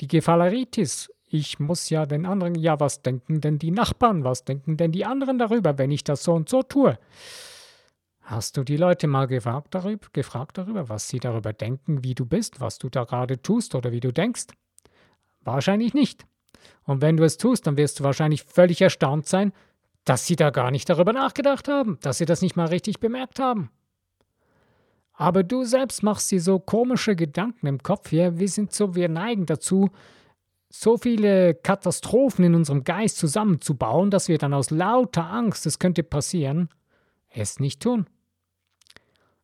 Die 0.00 0.08
Gefalleritis 0.08 1.10
ich 1.34 1.58
muss 1.58 1.90
ja 1.90 2.06
den 2.06 2.26
anderen, 2.26 2.54
ja, 2.54 2.78
was 2.78 3.02
denken 3.02 3.40
denn 3.40 3.58
die 3.58 3.72
Nachbarn, 3.72 4.22
was 4.22 4.44
denken 4.44 4.76
denn 4.76 4.92
die 4.92 5.04
anderen 5.04 5.36
darüber, 5.36 5.76
wenn 5.78 5.90
ich 5.90 6.04
das 6.04 6.22
so 6.22 6.32
und 6.32 6.48
so 6.48 6.62
tue? 6.62 6.96
Hast 8.22 8.56
du 8.56 8.62
die 8.62 8.76
Leute 8.76 9.08
mal 9.08 9.26
gefragt 9.26 9.74
darüber, 9.74 10.06
gefragt 10.12 10.58
darüber, 10.58 10.88
was 10.88 11.08
sie 11.08 11.18
darüber 11.18 11.52
denken, 11.52 12.04
wie 12.04 12.14
du 12.14 12.24
bist, 12.24 12.60
was 12.60 12.78
du 12.78 12.88
da 12.88 13.02
gerade 13.02 13.42
tust 13.42 13.74
oder 13.74 13.90
wie 13.90 13.98
du 13.98 14.12
denkst? 14.12 14.46
Wahrscheinlich 15.40 15.92
nicht. 15.92 16.24
Und 16.84 17.02
wenn 17.02 17.16
du 17.16 17.24
es 17.24 17.36
tust, 17.36 17.66
dann 17.66 17.76
wirst 17.76 17.98
du 17.98 18.04
wahrscheinlich 18.04 18.44
völlig 18.44 18.80
erstaunt 18.80 19.26
sein, 19.26 19.52
dass 20.04 20.26
sie 20.26 20.36
da 20.36 20.50
gar 20.50 20.70
nicht 20.70 20.88
darüber 20.88 21.12
nachgedacht 21.12 21.66
haben, 21.66 21.98
dass 22.00 22.18
sie 22.18 22.26
das 22.26 22.42
nicht 22.42 22.54
mal 22.54 22.68
richtig 22.68 23.00
bemerkt 23.00 23.40
haben. 23.40 23.70
Aber 25.12 25.42
du 25.42 25.64
selbst 25.64 26.04
machst 26.04 26.30
dir 26.30 26.40
so 26.40 26.60
komische 26.60 27.16
Gedanken 27.16 27.66
im 27.66 27.82
Kopf 27.82 28.10
hier, 28.10 28.38
wir 28.38 28.48
sind 28.48 28.72
so, 28.72 28.94
wir 28.94 29.08
neigen 29.08 29.46
dazu, 29.46 29.90
so 30.80 30.98
viele 30.98 31.54
Katastrophen 31.54 32.44
in 32.44 32.54
unserem 32.54 32.82
Geist 32.82 33.18
zusammenzubauen, 33.18 34.10
dass 34.10 34.28
wir 34.28 34.38
dann 34.38 34.52
aus 34.52 34.70
lauter 34.70 35.24
Angst, 35.30 35.66
es 35.66 35.78
könnte 35.78 36.02
passieren, 36.02 36.68
es 37.30 37.60
nicht 37.60 37.80
tun. 37.80 38.06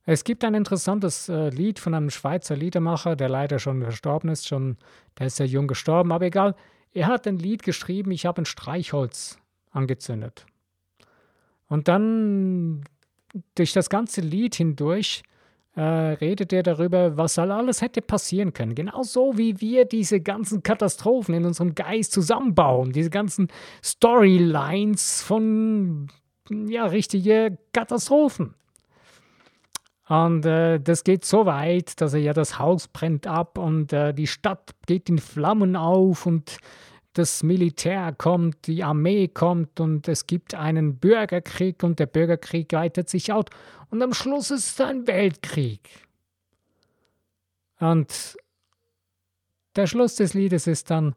Es 0.04 0.24
gibt 0.24 0.44
ein 0.44 0.54
interessantes 0.54 1.28
äh, 1.28 1.50
Lied 1.50 1.78
von 1.78 1.94
einem 1.94 2.10
Schweizer 2.10 2.56
Liedermacher, 2.56 3.14
der 3.14 3.28
leider 3.28 3.60
schon 3.60 3.80
verstorben 3.80 4.28
ist, 4.28 4.48
schon, 4.48 4.76
der 5.18 5.28
ist 5.28 5.36
sehr 5.36 5.46
jung 5.46 5.68
gestorben, 5.68 6.10
aber 6.10 6.26
egal. 6.26 6.56
Er 6.92 7.06
hat 7.06 7.28
ein 7.28 7.38
Lied 7.38 7.62
geschrieben, 7.62 8.10
ich 8.10 8.26
habe 8.26 8.42
ein 8.42 8.46
Streichholz 8.46 9.38
angezündet. 9.70 10.46
Und 11.68 11.86
dann 11.86 12.82
durch 13.54 13.72
das 13.72 13.88
ganze 13.88 14.20
Lied 14.20 14.56
hindurch 14.56 15.22
äh, 15.76 15.83
redet 15.83 16.52
er 16.52 16.62
darüber, 16.62 17.16
was 17.16 17.38
alles 17.38 17.80
hätte 17.80 18.02
passieren 18.02 18.52
können. 18.52 18.74
Genauso 18.74 19.38
wie 19.38 19.61
wir 19.61 19.85
diese 19.85 20.20
ganzen 20.20 20.62
Katastrophen 20.62 21.35
in 21.35 21.44
unserem 21.44 21.74
Geist 21.74 22.12
zusammenbauen, 22.12 22.92
diese 22.92 23.11
ganzen 23.11 23.48
Storylines 23.83 25.22
von 25.22 26.09
ja, 26.50 26.87
richtige 26.87 27.59
Katastrophen. 27.72 28.54
Und 30.09 30.44
äh, 30.44 30.80
das 30.80 31.04
geht 31.04 31.24
so 31.24 31.46
weit, 31.46 32.00
dass 32.00 32.14
er 32.14 32.20
ja 32.20 32.33
das 32.33 32.59
Haus 32.59 32.88
brennt 32.88 33.28
ab 33.28 33.56
und 33.56 33.92
äh, 33.92 34.12
die 34.12 34.26
Stadt 34.26 34.72
geht 34.87 35.09
in 35.09 35.18
Flammen 35.18 35.76
auf 35.76 36.26
und 36.26 36.59
das 37.12 37.44
Militär 37.44 38.12
kommt, 38.16 38.66
die 38.66 38.83
Armee 38.83 39.28
kommt 39.28 39.78
und 39.78 40.09
es 40.09 40.26
gibt 40.26 40.54
einen 40.54 40.98
Bürgerkrieg 40.98 41.83
und 41.85 42.00
der 42.00 42.06
Bürgerkrieg 42.06 42.72
weitet 42.72 43.09
sich 43.09 43.33
aus 43.33 43.46
und 43.90 44.03
am 44.03 44.14
Schluss 44.14 44.50
ist 44.50 44.68
es 44.68 44.81
ein 44.81 45.07
Weltkrieg. 45.07 45.88
Und 47.79 48.37
der 49.76 49.87
Schluss 49.87 50.16
des 50.16 50.35
Liedes 50.35 50.66
ist 50.66 50.90
dann, 50.90 51.14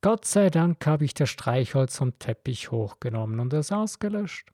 Gott 0.00 0.24
sei 0.24 0.48
Dank 0.48 0.86
habe 0.86 1.04
ich 1.04 1.12
das 1.14 1.28
Streichholz 1.28 1.98
vom 1.98 2.18
Teppich 2.18 2.70
hochgenommen 2.70 3.38
und 3.38 3.52
es 3.52 3.70
ausgelöscht. 3.70 4.50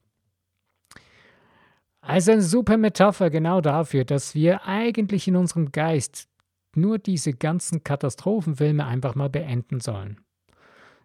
Also 2.01 2.33
eine 2.33 2.42
super 2.42 2.77
Metapher 2.77 3.31
genau 3.31 3.61
dafür, 3.61 4.05
dass 4.05 4.35
wir 4.35 4.64
eigentlich 4.64 5.29
in 5.29 5.37
unserem 5.37 5.73
Geist 5.73 6.29
nur 6.75 6.99
diese 6.99 7.33
ganzen 7.33 7.85
Katastrophenfilme 7.85 8.85
einfach 8.85 9.14
mal 9.14 9.31
beenden 9.31 9.81
sollen. 9.81 10.21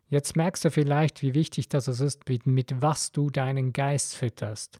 Jetzt 0.10 0.36
merkst 0.36 0.66
du 0.66 0.72
vielleicht, 0.72 1.22
wie 1.22 1.34
wichtig 1.34 1.70
das 1.70 1.88
ist, 1.88 2.28
mit, 2.28 2.46
mit 2.46 2.82
was 2.82 3.12
du 3.12 3.30
deinen 3.30 3.74
Geist 3.74 4.16
fütterst, 4.16 4.80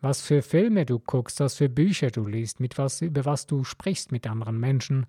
was 0.00 0.22
für 0.22 0.42
Filme 0.42 0.86
du 0.86 0.98
guckst, 0.98 1.40
was 1.40 1.56
für 1.56 1.68
Bücher 1.68 2.10
du 2.10 2.26
liest, 2.26 2.60
mit 2.60 2.78
was, 2.78 3.02
über 3.02 3.24
was 3.24 3.46
du 3.46 3.64
sprichst 3.64 4.12
mit 4.12 4.26
anderen 4.26 4.58
Menschen, 4.58 5.06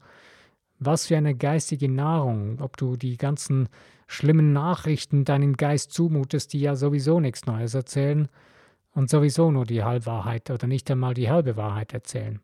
was 0.79 1.07
für 1.07 1.17
eine 1.17 1.35
geistige 1.35 1.89
Nahrung, 1.89 2.59
ob 2.59 2.75
du 2.75 2.97
die 2.97 3.17
ganzen 3.17 3.69
schlimmen 4.07 4.51
Nachrichten 4.51 5.25
deinem 5.25 5.55
Geist 5.55 5.93
zumutest, 5.93 6.53
die 6.53 6.59
ja 6.59 6.75
sowieso 6.75 7.19
nichts 7.19 7.45
Neues 7.45 7.73
erzählen, 7.73 8.27
und 8.93 9.09
sowieso 9.09 9.51
nur 9.51 9.65
die 9.65 9.83
Halbwahrheit 9.83 10.49
oder 10.49 10.67
nicht 10.67 10.91
einmal 10.91 11.13
die 11.13 11.29
halbe 11.29 11.55
Wahrheit 11.55 11.93
erzählen. 11.93 12.41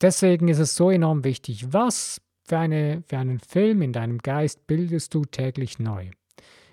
Deswegen 0.00 0.48
ist 0.48 0.58
es 0.58 0.74
so 0.74 0.90
enorm 0.90 1.22
wichtig, 1.24 1.72
was 1.72 2.20
für, 2.42 2.58
eine, 2.58 3.04
für 3.06 3.18
einen 3.18 3.38
Film 3.38 3.82
in 3.82 3.92
deinem 3.92 4.18
Geist 4.18 4.66
bildest 4.66 5.14
du 5.14 5.24
täglich 5.24 5.78
neu. 5.78 6.10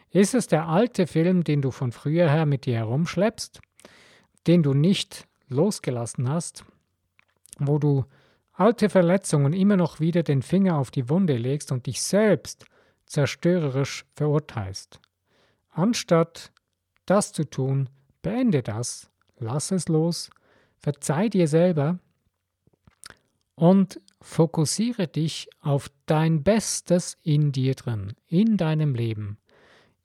Ist 0.10 0.34
es 0.34 0.48
der 0.48 0.68
alte 0.68 1.06
Film, 1.06 1.44
den 1.44 1.62
du 1.62 1.72
von 1.72 1.92
früher 1.92 2.30
her 2.30 2.46
mit 2.46 2.66
dir 2.66 2.78
herumschleppst, 2.78 3.60
den 4.48 4.64
du 4.64 4.74
nicht 4.74 5.28
losgelassen 5.50 6.30
hast, 6.30 6.66
wo 7.60 7.80
du 7.80 8.06
alte 8.54 8.90
Verletzungen 8.90 9.54
immer 9.54 9.78
noch 9.78 10.00
wieder 10.00 10.24
den 10.24 10.42
Finger 10.42 10.78
auf 10.78 10.92
die 10.92 11.10
Wunde 11.10 11.38
legst 11.38 11.72
und 11.72 11.86
dich 11.86 12.02
selbst 12.02 12.66
zerstörerisch 13.06 14.06
verurteilst, 14.16 15.00
anstatt 15.70 16.52
das 17.06 17.32
zu 17.32 17.46
tun, 17.50 17.90
beende 18.22 18.64
das, 18.64 19.10
lass 19.38 19.72
es 19.72 19.88
los, 19.88 20.30
verzeih 20.78 21.30
dir 21.30 21.48
selber 21.48 22.00
und 23.56 24.02
fokussiere 24.22 25.08
dich 25.08 25.50
auf 25.62 25.90
dein 26.06 26.44
Bestes 26.44 27.18
in 27.24 27.52
dir 27.52 27.76
drin, 27.76 28.14
in 28.28 28.58
deinem 28.58 28.94
Leben. 28.94 29.38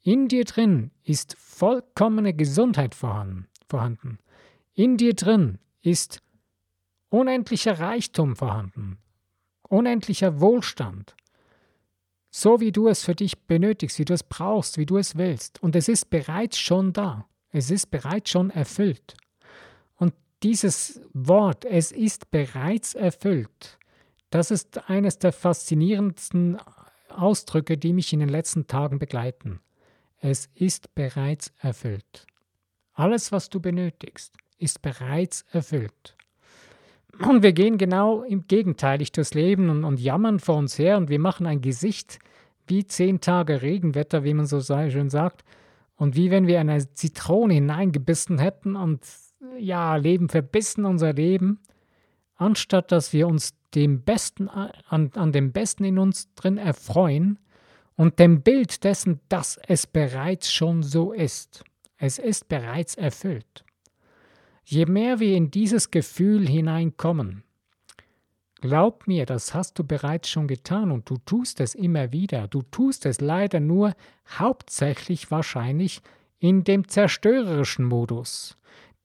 In 0.02 0.28
dir 0.28 0.44
drin 0.44 0.90
ist 1.04 1.36
vollkommene 1.38 2.34
Gesundheit 2.34 2.94
vorhanden. 2.94 4.18
In 4.74 4.96
dir 4.96 5.14
drin 5.14 5.58
ist 5.82 6.22
unendlicher 7.10 7.78
Reichtum 7.78 8.36
vorhanden, 8.36 8.98
unendlicher 9.68 10.40
Wohlstand 10.40 11.14
so 12.34 12.60
wie 12.60 12.72
du 12.72 12.88
es 12.88 13.04
für 13.04 13.14
dich 13.14 13.38
benötigst, 13.38 13.98
wie 13.98 14.06
du 14.06 14.14
es 14.14 14.22
brauchst, 14.22 14.78
wie 14.78 14.86
du 14.86 14.96
es 14.96 15.16
willst. 15.16 15.62
Und 15.62 15.76
es 15.76 15.86
ist 15.86 16.08
bereits 16.08 16.58
schon 16.58 16.94
da. 16.94 17.28
Es 17.50 17.70
ist 17.70 17.90
bereits 17.90 18.30
schon 18.30 18.48
erfüllt. 18.48 19.14
Und 19.96 20.14
dieses 20.42 21.02
Wort, 21.12 21.66
es 21.66 21.92
ist 21.92 22.30
bereits 22.30 22.94
erfüllt, 22.94 23.78
das 24.30 24.50
ist 24.50 24.88
eines 24.88 25.18
der 25.18 25.30
faszinierendsten 25.30 26.58
Ausdrücke, 27.10 27.76
die 27.76 27.92
mich 27.92 28.14
in 28.14 28.20
den 28.20 28.30
letzten 28.30 28.66
Tagen 28.66 28.98
begleiten. 28.98 29.60
Es 30.18 30.48
ist 30.54 30.94
bereits 30.94 31.52
erfüllt. 31.58 32.26
Alles, 32.94 33.30
was 33.30 33.50
du 33.50 33.60
benötigst, 33.60 34.38
ist 34.62 34.82
bereits 34.82 35.44
erfüllt. 35.50 36.16
Und 37.18 37.42
wir 37.42 37.52
gehen 37.52 37.78
genau 37.78 38.22
im 38.22 38.46
Gegenteilig 38.46 39.12
durchs 39.12 39.34
Leben 39.34 39.68
und, 39.68 39.84
und 39.84 40.00
jammern 40.00 40.38
vor 40.38 40.56
uns 40.56 40.78
her 40.78 40.96
und 40.96 41.10
wir 41.10 41.18
machen 41.18 41.46
ein 41.46 41.60
Gesicht 41.60 42.18
wie 42.66 42.86
zehn 42.86 43.20
Tage 43.20 43.60
Regenwetter, 43.60 44.24
wie 44.24 44.34
man 44.34 44.46
so 44.46 44.60
schön 44.60 45.10
sagt. 45.10 45.44
Und 45.96 46.16
wie 46.16 46.30
wenn 46.30 46.46
wir 46.46 46.58
eine 46.58 46.78
Zitrone 46.94 47.54
hineingebissen 47.54 48.38
hätten 48.38 48.76
und 48.76 49.04
ja, 49.58 49.96
Leben 49.96 50.28
verbissen 50.28 50.84
unser 50.84 51.12
Leben, 51.12 51.60
anstatt 52.36 52.90
dass 52.90 53.12
wir 53.12 53.28
uns 53.28 53.54
dem 53.74 54.02
Besten 54.02 54.48
an, 54.48 55.10
an 55.14 55.32
dem 55.32 55.52
Besten 55.52 55.84
in 55.84 55.98
uns 55.98 56.32
drin 56.34 56.56
erfreuen 56.56 57.38
und 57.94 58.18
dem 58.18 58.42
Bild 58.42 58.84
dessen, 58.84 59.20
dass 59.28 59.58
es 59.68 59.86
bereits 59.86 60.52
schon 60.52 60.82
so 60.82 61.12
ist. 61.12 61.62
Es 61.98 62.18
ist 62.18 62.48
bereits 62.48 62.94
erfüllt. 62.94 63.64
Je 64.64 64.86
mehr 64.86 65.20
wir 65.20 65.36
in 65.36 65.50
dieses 65.50 65.90
Gefühl 65.90 66.48
hineinkommen, 66.48 67.42
glaub 68.60 69.06
mir, 69.06 69.26
das 69.26 69.54
hast 69.54 69.78
du 69.78 69.84
bereits 69.84 70.30
schon 70.30 70.46
getan 70.46 70.90
und 70.90 71.10
du 71.10 71.18
tust 71.18 71.60
es 71.60 71.74
immer 71.74 72.12
wieder. 72.12 72.48
Du 72.48 72.62
tust 72.62 73.06
es 73.06 73.20
leider 73.20 73.60
nur 73.60 73.94
hauptsächlich 74.38 75.30
wahrscheinlich 75.30 76.00
in 76.38 76.64
dem 76.64 76.88
zerstörerischen 76.88 77.84
Modus. 77.84 78.56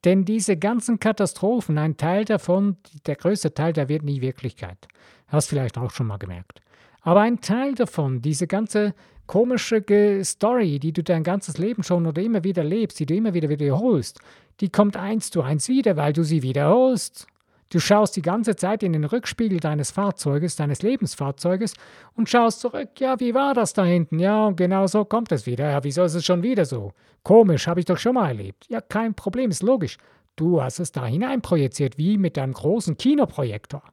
Denn 0.06 0.26
diese 0.26 0.58
ganzen 0.58 1.00
Katastrophen, 1.00 1.78
ein 1.78 1.98
Teil 1.98 2.24
davon, 2.24 2.78
der 3.08 3.15
größte 3.15 3.54
Teil, 3.54 3.74
der 3.74 3.89
wird 3.89 4.04
nie 4.04 4.22
Wirklichkeit. 4.22 4.88
Hast 5.28 5.50
vielleicht 5.50 5.78
auch 5.78 5.91
schon 5.91 6.08
mal 6.08 6.17
gemerkt. 6.17 6.62
Aber 7.02 7.22
ein 7.22 7.41
Teil 7.41 7.74
davon, 7.74 8.22
diese 8.22 8.48
ganze 8.48 8.93
komische 9.26 9.84
Story, 10.24 10.80
die 10.80 10.93
du 10.93 11.04
dein 11.04 11.24
ganzes 11.24 11.58
Leben 11.58 11.84
schon 11.84 12.06
oder 12.06 12.22
immer 12.22 12.43
wieder 12.43 12.63
lebst, 12.63 13.00
die 13.00 13.06
du 13.06 13.15
immer 13.15 13.34
wieder 13.34 13.50
wiederholst, 13.50 14.20
die 14.60 14.70
kommt 14.70 14.98
eins 14.98 15.30
zu 15.30 15.41
eins 15.41 15.67
wieder, 15.70 15.98
weil 15.98 16.13
du 16.13 16.24
sie 16.24 16.43
wiederholst. 16.43 17.28
Du 17.70 17.80
schaust 17.80 18.15
die 18.15 18.22
ganze 18.22 18.56
Zeit 18.56 18.82
in 18.82 18.93
den 18.93 19.04
Rückspiegel 19.04 19.60
deines 19.60 19.91
Fahrzeuges, 19.91 20.56
deines 20.56 20.82
Lebensfahrzeuges 20.82 21.74
und 22.15 22.30
schaust 22.30 22.62
zurück, 22.62 22.91
ja, 23.00 23.20
wie 23.20 23.34
war 23.34 23.54
das 23.54 23.74
da 23.74 23.84
hinten? 23.84 24.20
Ja, 24.20 24.46
und 24.46 24.56
genau 24.56 24.88
so 24.88 25.04
kommt 25.04 25.34
es 25.34 25.46
wieder. 25.46 25.70
Ja, 25.70 25.84
wieso 25.84 26.04
ist 26.04 26.13
es 26.13 26.26
schon 26.26 26.43
wieder 26.43 26.63
so? 26.63 26.93
Komisch, 27.24 27.67
habe 27.67 27.82
ich 27.82 27.86
doch 27.86 27.98
schon 27.98 28.13
mal 28.13 28.30
erlebt. 28.30 28.65
Ja, 28.70 28.80
kein 28.80 29.15
Problem, 29.15 29.50
ist 29.50 29.63
logisch. 29.63 29.98
Du 30.38 30.62
hast 30.62 30.80
es 30.80 30.93
da 30.93 31.06
hineinprojiziert, 31.06 31.98
wie 31.98 32.17
mit 32.17 32.38
deinem 32.38 32.54
großen 32.54 32.96
Kinoprojektor. 32.96 33.84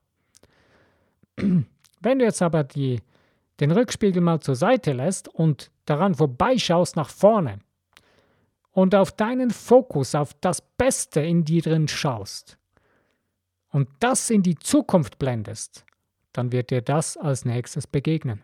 Wenn 1.37 2.19
du 2.19 2.25
jetzt 2.25 2.43
aber 2.43 2.63
die, 2.63 3.01
den 3.59 3.73
Rückspiegel 3.73 4.23
mal 4.23 4.39
zur 4.39 4.55
Seite 4.55 4.93
lässt 4.93 5.27
und 5.27 5.73
daran 5.85 6.15
vorbeischaust 6.15 6.95
nach 6.95 7.09
vorne, 7.09 7.59
und 8.75 8.95
auf 8.95 9.13
deinen 9.13 9.51
Fokus, 9.51 10.15
auf 10.15 10.35
das 10.41 10.61
Beste 10.61 11.21
in 11.21 11.45
dir 11.45 11.63
drin 11.63 11.89
schaust 11.89 12.59
und 13.71 13.89
das 14.01 14.31
in 14.31 14.43
die 14.43 14.57
Zukunft 14.57 15.19
blendest, 15.19 15.87
dann 16.33 16.53
wird 16.53 16.71
dir 16.71 16.83
das 16.83 17.17
als 17.17 17.45
nächstes 17.45 17.87
begegnen. 17.87 18.43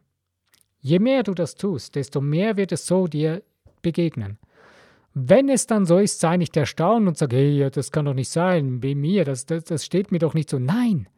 Je 0.81 1.01
mehr 1.01 1.25
du 1.25 1.35
das 1.35 1.57
tust, 1.57 1.97
desto 1.97 2.21
mehr 2.21 2.57
wird 2.57 2.73
es 2.73 2.87
so 2.87 3.07
dir 3.07 3.43
begegnen. 3.83 4.39
Wenn 5.13 5.49
es 5.49 5.67
dann 5.67 5.85
so 5.85 5.99
ist, 5.99 6.21
sei 6.21 6.37
nicht 6.37 6.57
erstaunt 6.57 7.09
und 7.09 7.19
sag, 7.19 7.33
hey, 7.33 7.69
das 7.71 7.91
kann 7.91 8.05
doch 8.05 8.15
nicht 8.15 8.31
sein, 8.31 8.81
bei 8.81 8.95
mir, 8.95 9.25
das, 9.25 9.45
das, 9.45 9.65
das 9.65 9.85
steht 9.85 10.13
mir 10.13 10.21
doch 10.21 10.35
nicht 10.35 10.49
so. 10.49 10.61
Nein, 10.61 11.09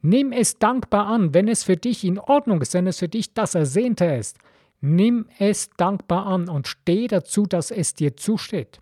nimm 0.00 0.30
es 0.30 0.58
dankbar 0.58 1.06
an, 1.06 1.34
wenn 1.34 1.48
es 1.48 1.64
für 1.64 1.76
dich 1.76 2.04
in 2.04 2.20
Ordnung 2.20 2.62
ist, 2.62 2.74
wenn 2.74 2.86
es 2.86 3.00
für 3.00 3.08
dich 3.08 3.34
das 3.34 3.56
Ersehnte 3.56 4.04
ist. 4.04 4.38
Nimm 4.80 5.28
es 5.38 5.70
dankbar 5.76 6.26
an 6.26 6.48
und 6.48 6.66
steh 6.66 7.06
dazu, 7.06 7.44
dass 7.44 7.70
es 7.70 7.94
dir 7.94 8.16
zusteht. 8.16 8.80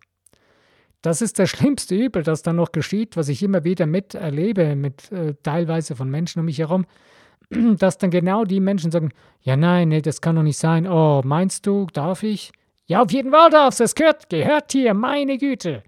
Das 1.03 1.23
ist 1.23 1.39
das 1.39 1.51
schlimmste 1.51 1.95
Übel, 1.95 2.23
das 2.23 2.43
dann 2.43 2.57
noch 2.57 2.73
geschieht, 2.73 3.17
was 3.17 3.29
ich 3.29 3.43
immer 3.43 3.65
wieder 3.65 3.87
miterlebe, 3.87 4.77
mit 4.77 5.11
äh, 5.13 5.35
teilweise 5.43 5.97
von 5.97 6.11
Menschen 6.11 6.41
um 6.41 6.47
mich 6.47 6.59
herum, 6.59 6.87
dass 7.51 7.99
dann 7.99 8.11
genau 8.11 8.45
die 8.45 8.61
Menschen 8.61 8.91
sagen, 8.91 9.11
ja 9.41 9.57
nein, 9.57 9.89
nee, 9.89 10.03
das 10.03 10.21
kann 10.21 10.37
doch 10.37 10.43
nicht 10.43 10.59
sein. 10.59 10.87
Oh, 10.87 11.23
meinst 11.25 11.67
du, 11.67 11.87
darf 11.93 12.23
ich? 12.23 12.53
Ja, 12.87 13.03
auf 13.03 13.13
jeden 13.13 13.33
Fall 13.33 13.51
darfst 13.51 13.81
du, 13.81 13.85
es 13.85 13.95
gehört, 13.95 14.31
gehört 14.31 14.73
hier, 14.73 14.95
meine 14.95 15.39
Güte. 15.39 15.83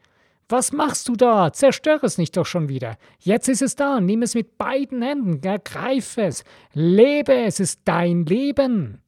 Was 0.50 0.72
machst 0.72 1.08
du 1.08 1.14
da? 1.14 1.52
Zerstör 1.52 2.02
es 2.02 2.18
nicht 2.18 2.36
doch 2.36 2.44
schon 2.44 2.68
wieder. 2.68 2.96
Jetzt 3.20 3.48
ist 3.48 3.62
es 3.62 3.76
da. 3.76 4.00
Nimm 4.00 4.22
es 4.22 4.34
mit 4.34 4.58
beiden 4.58 5.00
Händen. 5.00 5.40
Ergreif 5.46 6.18
es. 6.18 6.42
Lebe. 6.72 7.32
Es 7.32 7.60
ist 7.60 7.82
dein 7.84 8.26
Leben. 8.26 9.00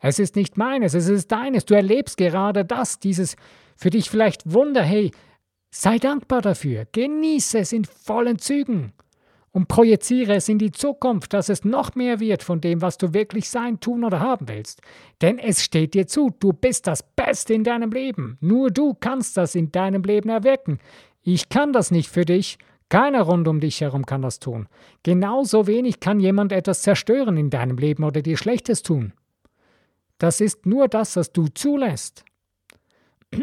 Es 0.00 0.18
ist 0.18 0.36
nicht 0.36 0.56
meines, 0.56 0.94
es 0.94 1.08
ist 1.08 1.30
deines. 1.32 1.64
Du 1.64 1.74
erlebst 1.74 2.16
gerade 2.16 2.64
das, 2.64 2.98
dieses 2.98 3.36
für 3.76 3.90
dich 3.90 4.10
vielleicht 4.10 4.52
Wunder. 4.52 4.82
Hey, 4.82 5.10
sei 5.70 5.98
dankbar 5.98 6.42
dafür. 6.42 6.86
Genieße 6.92 7.58
es 7.58 7.72
in 7.72 7.84
vollen 7.84 8.38
Zügen 8.38 8.92
und 9.52 9.68
projiziere 9.68 10.34
es 10.36 10.48
in 10.48 10.58
die 10.58 10.70
Zukunft, 10.70 11.32
dass 11.32 11.48
es 11.48 11.64
noch 11.64 11.94
mehr 11.94 12.20
wird 12.20 12.42
von 12.42 12.60
dem, 12.60 12.80
was 12.82 12.98
du 12.98 13.12
wirklich 13.14 13.48
sein, 13.48 13.80
tun 13.80 14.04
oder 14.04 14.20
haben 14.20 14.48
willst. 14.48 14.82
Denn 15.20 15.38
es 15.38 15.64
steht 15.64 15.94
dir 15.94 16.06
zu, 16.06 16.30
du 16.38 16.52
bist 16.52 16.86
das 16.86 17.02
Beste 17.02 17.54
in 17.54 17.64
deinem 17.64 17.90
Leben. 17.90 18.38
Nur 18.40 18.70
du 18.70 18.94
kannst 18.94 19.36
das 19.36 19.54
in 19.54 19.72
deinem 19.72 20.02
Leben 20.02 20.28
erwirken. 20.28 20.78
Ich 21.22 21.48
kann 21.48 21.72
das 21.72 21.90
nicht 21.90 22.08
für 22.08 22.24
dich, 22.24 22.58
keiner 22.88 23.22
rund 23.22 23.48
um 23.48 23.60
dich 23.60 23.80
herum 23.80 24.06
kann 24.06 24.22
das 24.22 24.38
tun. 24.38 24.68
Genauso 25.02 25.66
wenig 25.66 26.00
kann 26.00 26.20
jemand 26.20 26.52
etwas 26.52 26.82
zerstören 26.82 27.36
in 27.36 27.50
deinem 27.50 27.76
Leben 27.76 28.04
oder 28.04 28.22
dir 28.22 28.36
Schlechtes 28.36 28.82
tun. 28.82 29.12
Das 30.18 30.40
ist 30.40 30.66
nur 30.66 30.88
das, 30.88 31.16
was 31.16 31.32
du 31.32 31.48
zulässt. 31.48 32.24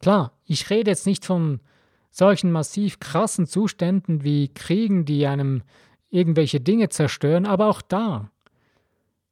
Klar, 0.00 0.38
ich 0.44 0.70
rede 0.70 0.90
jetzt 0.90 1.06
nicht 1.06 1.24
von 1.24 1.60
solchen 2.10 2.52
massiv 2.52 3.00
krassen 3.00 3.46
Zuständen 3.46 4.22
wie 4.22 4.48
Kriegen, 4.48 5.04
die 5.04 5.26
einem 5.26 5.62
irgendwelche 6.10 6.60
Dinge 6.60 6.88
zerstören, 6.88 7.46
aber 7.46 7.66
auch 7.66 7.82
da. 7.82 8.30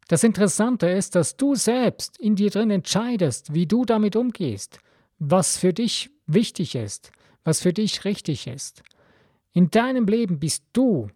Das 0.09 0.25
Interessante 0.25 0.89
ist, 0.89 1.15
dass 1.15 1.37
du 1.37 1.55
selbst 1.55 2.19
in 2.19 2.35
dir 2.35 2.51
drin 2.51 2.71
entscheidest, 2.71 3.55
wie 3.55 3.67
du 3.67 3.85
damit 3.85 4.17
umgehst, 4.17 4.81
was 5.19 5.57
für 5.57 5.73
dich 5.73 6.11
wichtig 6.27 6.75
ist, 6.75 7.13
was 7.45 7.61
für 7.61 7.73
dich 7.73 8.05
richtig 8.05 8.47
ist. 8.47 8.83
In 9.53 9.71
deinem 9.71 10.07
Leben 10.07 10.41
bist 10.41 10.65
du 10.73 11.11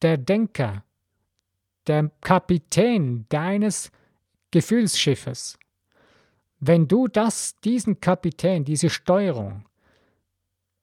der 0.00 0.16
Denker, 0.16 0.84
der 1.86 2.10
Kapitän 2.20 3.26
deines 3.28 3.90
Gefühlsschiffes. 4.50 5.58
Wenn 6.58 6.88
du 6.88 7.08
das, 7.08 7.58
diesen 7.60 8.00
Kapitän, 8.00 8.64
diese 8.64 8.90
Steuerung 8.90 9.64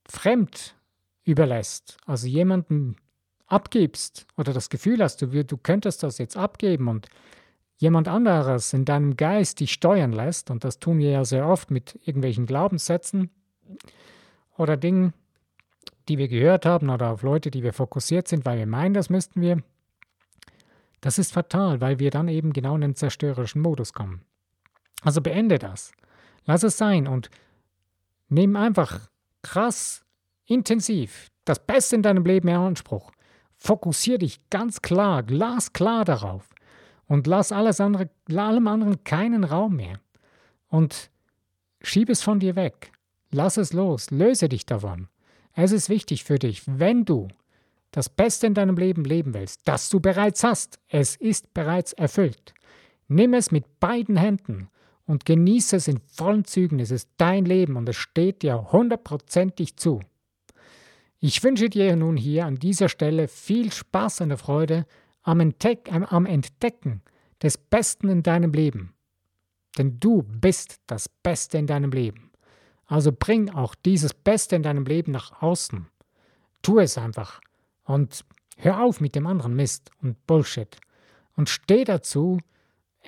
fremd 0.07 0.75
überlässt, 1.23 1.97
also 2.05 2.27
jemanden 2.27 2.95
abgibst 3.45 4.25
oder 4.37 4.53
das 4.53 4.69
Gefühl 4.69 5.03
hast, 5.03 5.21
du, 5.21 5.43
du 5.43 5.57
könntest 5.57 6.03
das 6.03 6.17
jetzt 6.17 6.37
abgeben 6.37 6.87
und 6.87 7.07
jemand 7.77 8.07
anderes 8.07 8.73
in 8.73 8.85
deinem 8.85 9.15
Geist 9.15 9.59
dich 9.59 9.71
steuern 9.71 10.11
lässt, 10.11 10.49
und 10.49 10.63
das 10.63 10.79
tun 10.79 10.97
wir 10.97 11.11
ja 11.11 11.25
sehr 11.25 11.47
oft 11.47 11.69
mit 11.69 11.99
irgendwelchen 12.05 12.45
Glaubenssätzen 12.45 13.29
oder 14.57 14.77
Dingen, 14.77 15.13
die 16.07 16.17
wir 16.17 16.27
gehört 16.27 16.65
haben 16.65 16.89
oder 16.89 17.11
auf 17.11 17.21
Leute, 17.21 17.51
die 17.51 17.63
wir 17.63 17.73
fokussiert 17.73 18.27
sind, 18.27 18.45
weil 18.45 18.57
wir 18.57 18.65
meinen, 18.65 18.93
das 18.93 19.09
müssten 19.09 19.41
wir, 19.41 19.61
das 21.01 21.19
ist 21.19 21.33
fatal, 21.33 21.81
weil 21.81 21.99
wir 21.99 22.11
dann 22.11 22.27
eben 22.27 22.53
genau 22.53 22.75
in 22.75 22.81
den 22.81 22.95
zerstörerischen 22.95 23.61
Modus 23.61 23.93
kommen. 23.93 24.21
Also 25.01 25.21
beende 25.21 25.59
das. 25.59 25.91
Lass 26.45 26.63
es 26.63 26.77
sein 26.77 27.07
und 27.07 27.29
nimm 28.29 28.55
einfach 28.55 29.09
krass, 29.41 30.03
intensiv 30.45 31.29
das 31.45 31.65
Beste 31.65 31.95
in 31.95 32.01
deinem 32.01 32.25
Leben 32.25 32.47
in 32.47 32.55
Anspruch. 32.55 33.11
Fokussiere 33.55 34.19
dich 34.19 34.49
ganz 34.49 34.81
klar, 34.81 35.23
glasklar 35.23 36.05
darauf 36.05 36.49
und 37.07 37.25
lass 37.27 37.51
alles 37.51 37.79
andere, 37.79 38.09
allem 38.35 38.67
anderen 38.67 39.03
keinen 39.03 39.43
Raum 39.43 39.77
mehr. 39.77 39.99
Und 40.67 41.09
schieb 41.81 42.09
es 42.09 42.21
von 42.21 42.39
dir 42.39 42.55
weg. 42.55 42.91
Lass 43.31 43.57
es 43.57 43.73
los, 43.73 44.11
löse 44.11 44.49
dich 44.49 44.65
davon. 44.65 45.07
Es 45.53 45.71
ist 45.71 45.89
wichtig 45.89 46.23
für 46.23 46.37
dich, 46.37 46.63
wenn 46.65 47.05
du 47.05 47.29
das 47.91 48.09
Beste 48.09 48.47
in 48.47 48.53
deinem 48.53 48.75
Leben 48.75 49.03
leben 49.03 49.33
willst, 49.33 49.61
das 49.65 49.89
du 49.89 49.99
bereits 49.99 50.43
hast. 50.43 50.79
Es 50.87 51.15
ist 51.15 51.53
bereits 51.53 51.93
erfüllt. 51.93 52.53
Nimm 53.07 53.33
es 53.33 53.51
mit 53.51 53.79
beiden 53.79 54.17
Händen 54.17 54.69
und 55.05 55.25
genieße 55.25 55.77
es 55.77 55.87
in 55.87 55.99
vollen 55.99 56.45
Zügen. 56.45 56.79
Es 56.79 56.91
ist 56.91 57.09
dein 57.17 57.45
Leben 57.45 57.77
und 57.77 57.87
es 57.87 57.95
steht 57.95 58.43
dir 58.43 58.71
hundertprozentig 58.71 59.77
zu. 59.77 60.01
Ich 61.19 61.43
wünsche 61.43 61.69
dir 61.69 61.95
nun 61.95 62.17
hier 62.17 62.45
an 62.45 62.55
dieser 62.55 62.89
Stelle 62.89 63.27
viel 63.27 63.71
Spaß 63.71 64.21
und 64.21 64.37
Freude 64.37 64.85
am, 65.23 65.39
Entdeck 65.39 65.91
am 65.91 66.25
Entdecken 66.25 67.01
des 67.41 67.57
Besten 67.57 68.09
in 68.09 68.23
deinem 68.23 68.51
Leben. 68.51 68.93
Denn 69.77 69.99
du 69.99 70.23
bist 70.23 70.81
das 70.87 71.09
Beste 71.09 71.57
in 71.57 71.67
deinem 71.67 71.91
Leben. 71.91 72.31
Also 72.85 73.11
bring 73.11 73.49
auch 73.49 73.75
dieses 73.75 74.13
Beste 74.13 74.55
in 74.55 74.63
deinem 74.63 74.85
Leben 74.85 75.11
nach 75.11 75.41
außen. 75.41 75.87
Tu 76.61 76.79
es 76.79 76.97
einfach. 76.97 77.41
Und 77.87 78.25
hör 78.57 78.83
auf 78.83 78.99
mit 78.99 79.15
dem 79.15 79.25
anderen 79.25 79.55
Mist 79.55 79.91
und 80.01 80.27
Bullshit. 80.27 80.77
Und 81.35 81.49
steh 81.49 81.85
dazu, 81.85 82.39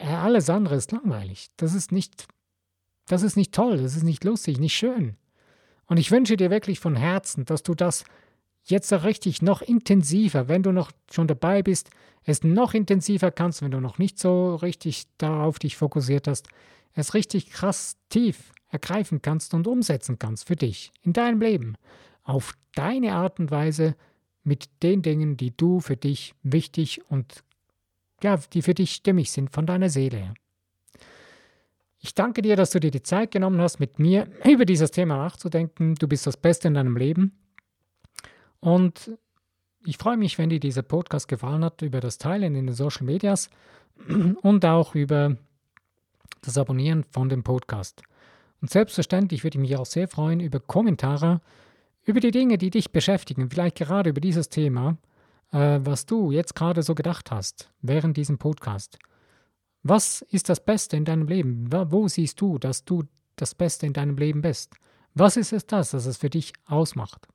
alles 0.01 0.49
andere 0.49 0.75
ist 0.75 0.91
langweilig. 0.93 1.49
Das 1.57 1.73
ist 1.73 1.91
nicht, 1.91 2.27
das 3.07 3.21
ist 3.21 3.35
nicht 3.35 3.53
toll, 3.53 3.77
das 3.77 3.97
ist 3.97 4.03
nicht 4.03 4.23
lustig, 4.23 4.57
nicht 4.57 4.75
schön. 4.75 5.17
Und 5.85 5.97
ich 5.97 6.11
wünsche 6.11 6.37
dir 6.37 6.49
wirklich 6.49 6.79
von 6.79 6.95
Herzen, 6.95 7.43
dass 7.43 7.61
du 7.61 7.75
das 7.75 8.05
jetzt 8.63 8.91
richtig 8.93 9.41
noch 9.41 9.61
intensiver, 9.61 10.47
wenn 10.47 10.63
du 10.63 10.71
noch 10.71 10.91
schon 11.11 11.27
dabei 11.27 11.61
bist, 11.61 11.89
es 12.23 12.43
noch 12.43 12.73
intensiver 12.73 13.31
kannst, 13.31 13.61
wenn 13.61 13.71
du 13.71 13.81
noch 13.81 13.97
nicht 13.97 14.17
so 14.17 14.55
richtig 14.55 15.07
darauf 15.17 15.59
dich 15.59 15.75
fokussiert 15.75 16.27
hast, 16.27 16.47
es 16.93 17.13
richtig 17.13 17.49
krass 17.49 17.97
tief 18.09 18.53
ergreifen 18.69 19.21
kannst 19.21 19.53
und 19.53 19.67
umsetzen 19.67 20.19
kannst 20.19 20.47
für 20.47 20.55
dich, 20.55 20.91
in 21.01 21.11
deinem 21.11 21.41
Leben, 21.41 21.75
auf 22.23 22.53
deine 22.75 23.15
Art 23.15 23.39
und 23.39 23.51
Weise, 23.51 23.95
mit 24.49 24.81
den 24.81 25.03
Dingen, 25.03 25.37
die 25.37 25.55
du 25.55 25.79
für 25.79 25.95
dich 25.95 26.33
wichtig 26.41 27.01
und 27.09 27.43
ja, 28.23 28.35
die 28.51 28.63
für 28.63 28.73
dich 28.73 28.93
stimmig 28.93 29.31
sind 29.31 29.51
von 29.51 29.67
deiner 29.67 29.89
Seele. 29.89 30.33
Ich 31.99 32.15
danke 32.15 32.41
dir, 32.41 32.55
dass 32.55 32.71
du 32.71 32.79
dir 32.79 32.89
die 32.89 33.03
Zeit 33.03 33.29
genommen 33.29 33.61
hast, 33.61 33.79
mit 33.79 33.99
mir 33.99 34.27
über 34.45 34.65
dieses 34.65 34.89
Thema 34.89 35.17
nachzudenken. 35.17 35.95
Du 35.95 36.07
bist 36.07 36.25
das 36.25 36.35
Beste 36.35 36.67
in 36.67 36.73
deinem 36.73 36.97
Leben. 36.97 37.37
Und 38.59 39.11
ich 39.85 39.97
freue 39.97 40.17
mich, 40.17 40.37
wenn 40.39 40.49
dir 40.49 40.59
dieser 40.59 40.81
Podcast 40.81 41.27
gefallen 41.27 41.63
hat, 41.63 41.83
über 41.83 41.99
das 41.99 42.17
Teilen 42.17 42.55
in 42.55 42.65
den 42.65 42.75
Social 42.75 43.05
Medias 43.05 43.51
und 44.41 44.65
auch 44.65 44.95
über 44.95 45.37
das 46.41 46.57
Abonnieren 46.57 47.05
von 47.11 47.29
dem 47.29 47.43
Podcast. 47.43 48.01
Und 48.61 48.71
selbstverständlich 48.71 49.43
würde 49.43 49.57
ich 49.57 49.61
mich 49.61 49.77
auch 49.77 49.85
sehr 49.85 50.07
freuen 50.07 50.39
über 50.39 50.59
Kommentare, 50.59 51.39
über 52.03 52.19
die 52.19 52.31
Dinge, 52.31 52.57
die 52.57 52.69
dich 52.69 52.91
beschäftigen, 52.91 53.49
vielleicht 53.49 53.77
gerade 53.77 54.09
über 54.09 54.21
dieses 54.21 54.49
Thema, 54.49 54.97
äh, 55.51 55.79
was 55.81 56.05
du 56.05 56.31
jetzt 56.31 56.55
gerade 56.55 56.83
so 56.83 56.95
gedacht 56.95 57.31
hast 57.31 57.71
während 57.81 58.17
diesem 58.17 58.37
Podcast. 58.37 58.97
Was 59.83 60.21
ist 60.23 60.49
das 60.49 60.63
Beste 60.63 60.97
in 60.97 61.05
deinem 61.05 61.27
Leben? 61.27 61.71
Wo 61.71 62.07
siehst 62.07 62.41
du, 62.41 62.57
dass 62.57 62.83
du 62.83 63.03
das 63.35 63.55
Beste 63.55 63.85
in 63.85 63.93
deinem 63.93 64.17
Leben 64.17 64.41
bist? 64.41 64.73
Was 65.13 65.37
ist 65.37 65.53
es 65.53 65.65
das, 65.65 65.91
das 65.91 66.05
es 66.05 66.17
für 66.17 66.29
dich 66.29 66.53
ausmacht? 66.65 67.27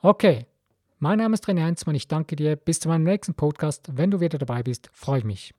Okay, 0.00 0.46
mein 0.98 1.18
Name 1.18 1.34
ist 1.34 1.46
René 1.46 1.64
Heinzmann, 1.64 1.94
ich 1.94 2.08
danke 2.08 2.36
dir. 2.36 2.56
Bis 2.56 2.80
zu 2.80 2.88
meinem 2.88 3.04
nächsten 3.04 3.34
Podcast. 3.34 3.90
Wenn 3.92 4.10
du 4.10 4.20
wieder 4.20 4.38
dabei 4.38 4.62
bist, 4.62 4.88
freue 4.92 5.18
ich 5.18 5.24
mich. 5.24 5.54